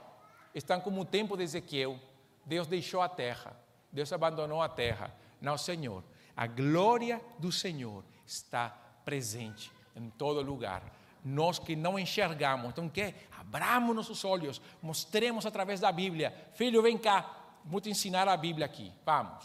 [0.54, 1.98] Estão como o tempo de Ezequiel:
[2.44, 3.56] Deus deixou a terra,
[3.90, 5.14] Deus abandonou a terra.
[5.40, 6.04] Não, Senhor.
[6.36, 8.70] A glória do Senhor está
[9.04, 10.99] presente em todo lugar.
[11.24, 16.34] Nós que não enxergamos, então que abramos nossos olhos, mostremos através da Bíblia.
[16.54, 18.92] Filho, vem cá, vou te ensinar a Bíblia aqui.
[19.04, 19.44] Vamos.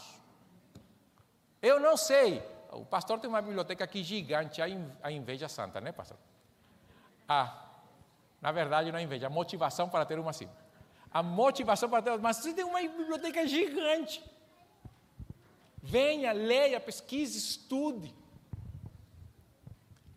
[1.60, 2.42] Eu não sei.
[2.72, 6.18] O pastor tem uma biblioteca aqui gigante, a inveja santa, né, pastor?
[7.28, 7.66] Ah,
[8.40, 10.48] na verdade, não é inveja, a motivação para ter uma assim.
[11.10, 14.22] A motivação para ter uma, mas você tem uma biblioteca gigante.
[15.82, 18.14] Venha, leia, pesquise, estude.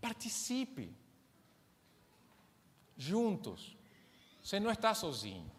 [0.01, 0.98] Participe.
[2.99, 3.77] Juntos.
[4.43, 5.49] Você não está sozinho.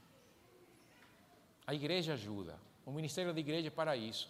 [1.66, 2.58] A igreja ajuda.
[2.84, 4.28] O ministério da igreja é para isso.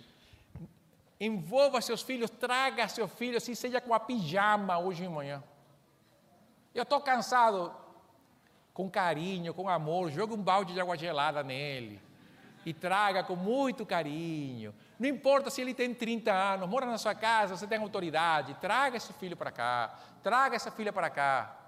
[1.18, 5.42] Envolva seus filhos, traga seu filho, assim seja com a pijama hoje de manhã.
[6.72, 7.74] Eu estou cansado,
[8.72, 12.00] com carinho, com amor, joga um balde de água gelada nele
[12.64, 14.72] e traga com muito carinho.
[14.98, 18.96] Não importa se ele tem 30 anos, mora na sua casa, você tem autoridade, traga
[18.96, 21.59] esse filho para cá, traga essa filha para cá.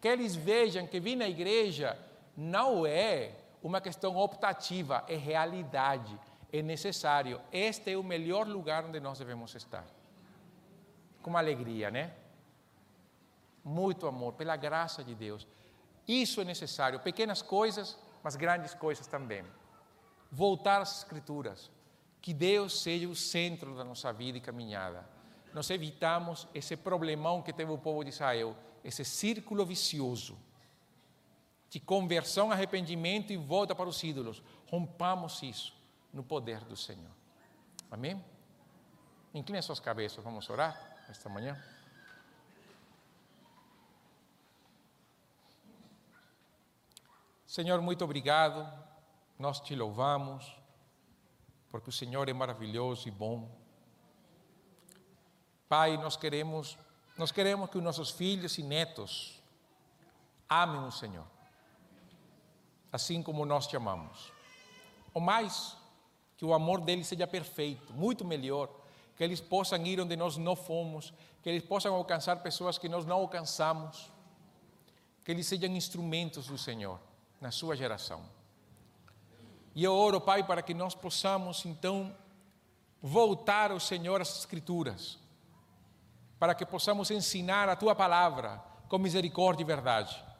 [0.00, 1.98] Que eles vejam que vir na igreja
[2.36, 3.32] não é
[3.62, 6.18] uma questão optativa, é realidade,
[6.52, 7.40] é necessário.
[7.52, 9.84] Este é o melhor lugar onde nós devemos estar.
[11.22, 12.14] Com alegria, né?
[13.62, 15.46] Muito amor, pela graça de Deus.
[16.08, 16.98] Isso é necessário.
[17.00, 19.44] Pequenas coisas, mas grandes coisas também.
[20.32, 21.70] Voltar às Escrituras.
[22.22, 25.04] Que Deus seja o centro da nossa vida e caminhada.
[25.52, 30.38] Nós evitamos esse problemão que teve o povo de Israel, esse círculo vicioso
[31.68, 34.42] de conversão, arrependimento e volta para os ídolos.
[34.66, 35.74] Rompamos isso
[36.12, 37.10] no poder do Senhor.
[37.90, 38.22] Amém?
[39.32, 41.56] Incline suas cabeças, vamos orar esta manhã.
[47.46, 48.68] Senhor, muito obrigado.
[49.38, 50.56] Nós te louvamos,
[51.68, 53.59] porque o Senhor é maravilhoso e bom.
[55.70, 56.76] Pai, nós queremos,
[57.16, 59.40] nós queremos que os nossos filhos e netos
[60.50, 61.24] amem o Senhor
[62.92, 64.32] assim como nós te amamos.
[65.14, 65.76] Ou mais,
[66.36, 68.68] que o amor deles seja perfeito, muito melhor,
[69.16, 71.12] que eles possam ir onde nós não fomos,
[71.42, 74.10] que eles possam alcançar pessoas que nós não alcançamos,
[75.24, 76.98] que eles sejam instrumentos do Senhor
[77.40, 78.22] na sua geração.
[79.74, 82.14] E eu oro, Pai, para que nós possamos então
[83.00, 85.18] voltar ao Senhor as Escrituras,
[86.40, 90.30] para que possamos ensinar a tua palavra com misericórdia e verdade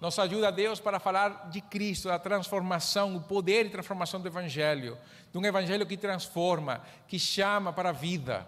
[0.00, 4.96] nos ajuda Deus para falar de Cristo, da transformação, o poder e transformação do Evangelho,
[5.30, 8.46] de um Evangelho que transforma, que chama para a vida.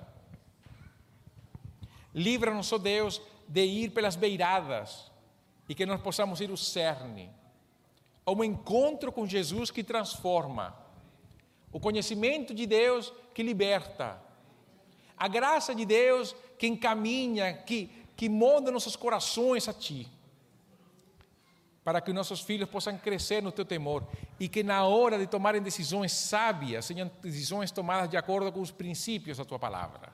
[2.14, 5.10] Livra-nos, ó Deus, de ir pelas beiradas
[5.68, 7.30] e que nós possamos ir ao cerne,
[8.24, 10.74] ao encontro com Jesus que transforma,
[11.70, 14.18] o conhecimento de Deus que liberta,
[15.18, 20.08] a graça de Deus que encaminha, que, que molda nossos corações a Ti
[21.84, 24.06] para que nossos filhos possam crescer no teu temor
[24.38, 28.70] e que na hora de tomarem decisões sábias sejam decisões tomadas de acordo com os
[28.70, 30.12] princípios da tua palavra.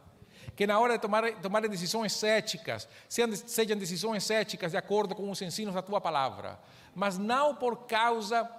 [0.57, 5.31] Que na hora de tomar, tomarem decisões éticas sejam, sejam decisões éticas de acordo com
[5.31, 6.59] os ensinos da tua palavra,
[6.95, 8.51] mas não por causa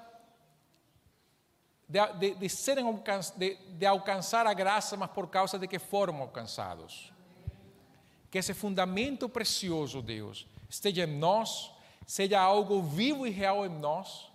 [1.87, 2.85] de, de, de, serem,
[3.35, 7.11] de, de alcançar a graça, mas por causa de que foram alcançados.
[8.29, 11.71] Que esse fundamento precioso, Deus, esteja em nós
[12.09, 14.31] seja algo vivo e real em nós,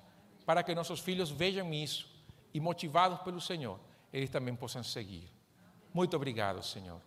[0.47, 2.09] para que nossos filhos vejam isso
[2.55, 3.80] e, motivados pelo Senhor,
[4.12, 5.28] eles também possam seguir.
[5.92, 7.01] Muito obrigado, Senhor.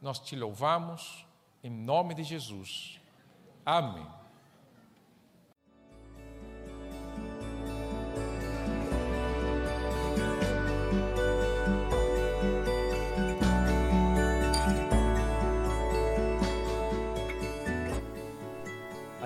[0.00, 1.26] Nós te louvamos
[1.64, 3.00] em nome de Jesus.
[3.66, 4.17] Amém.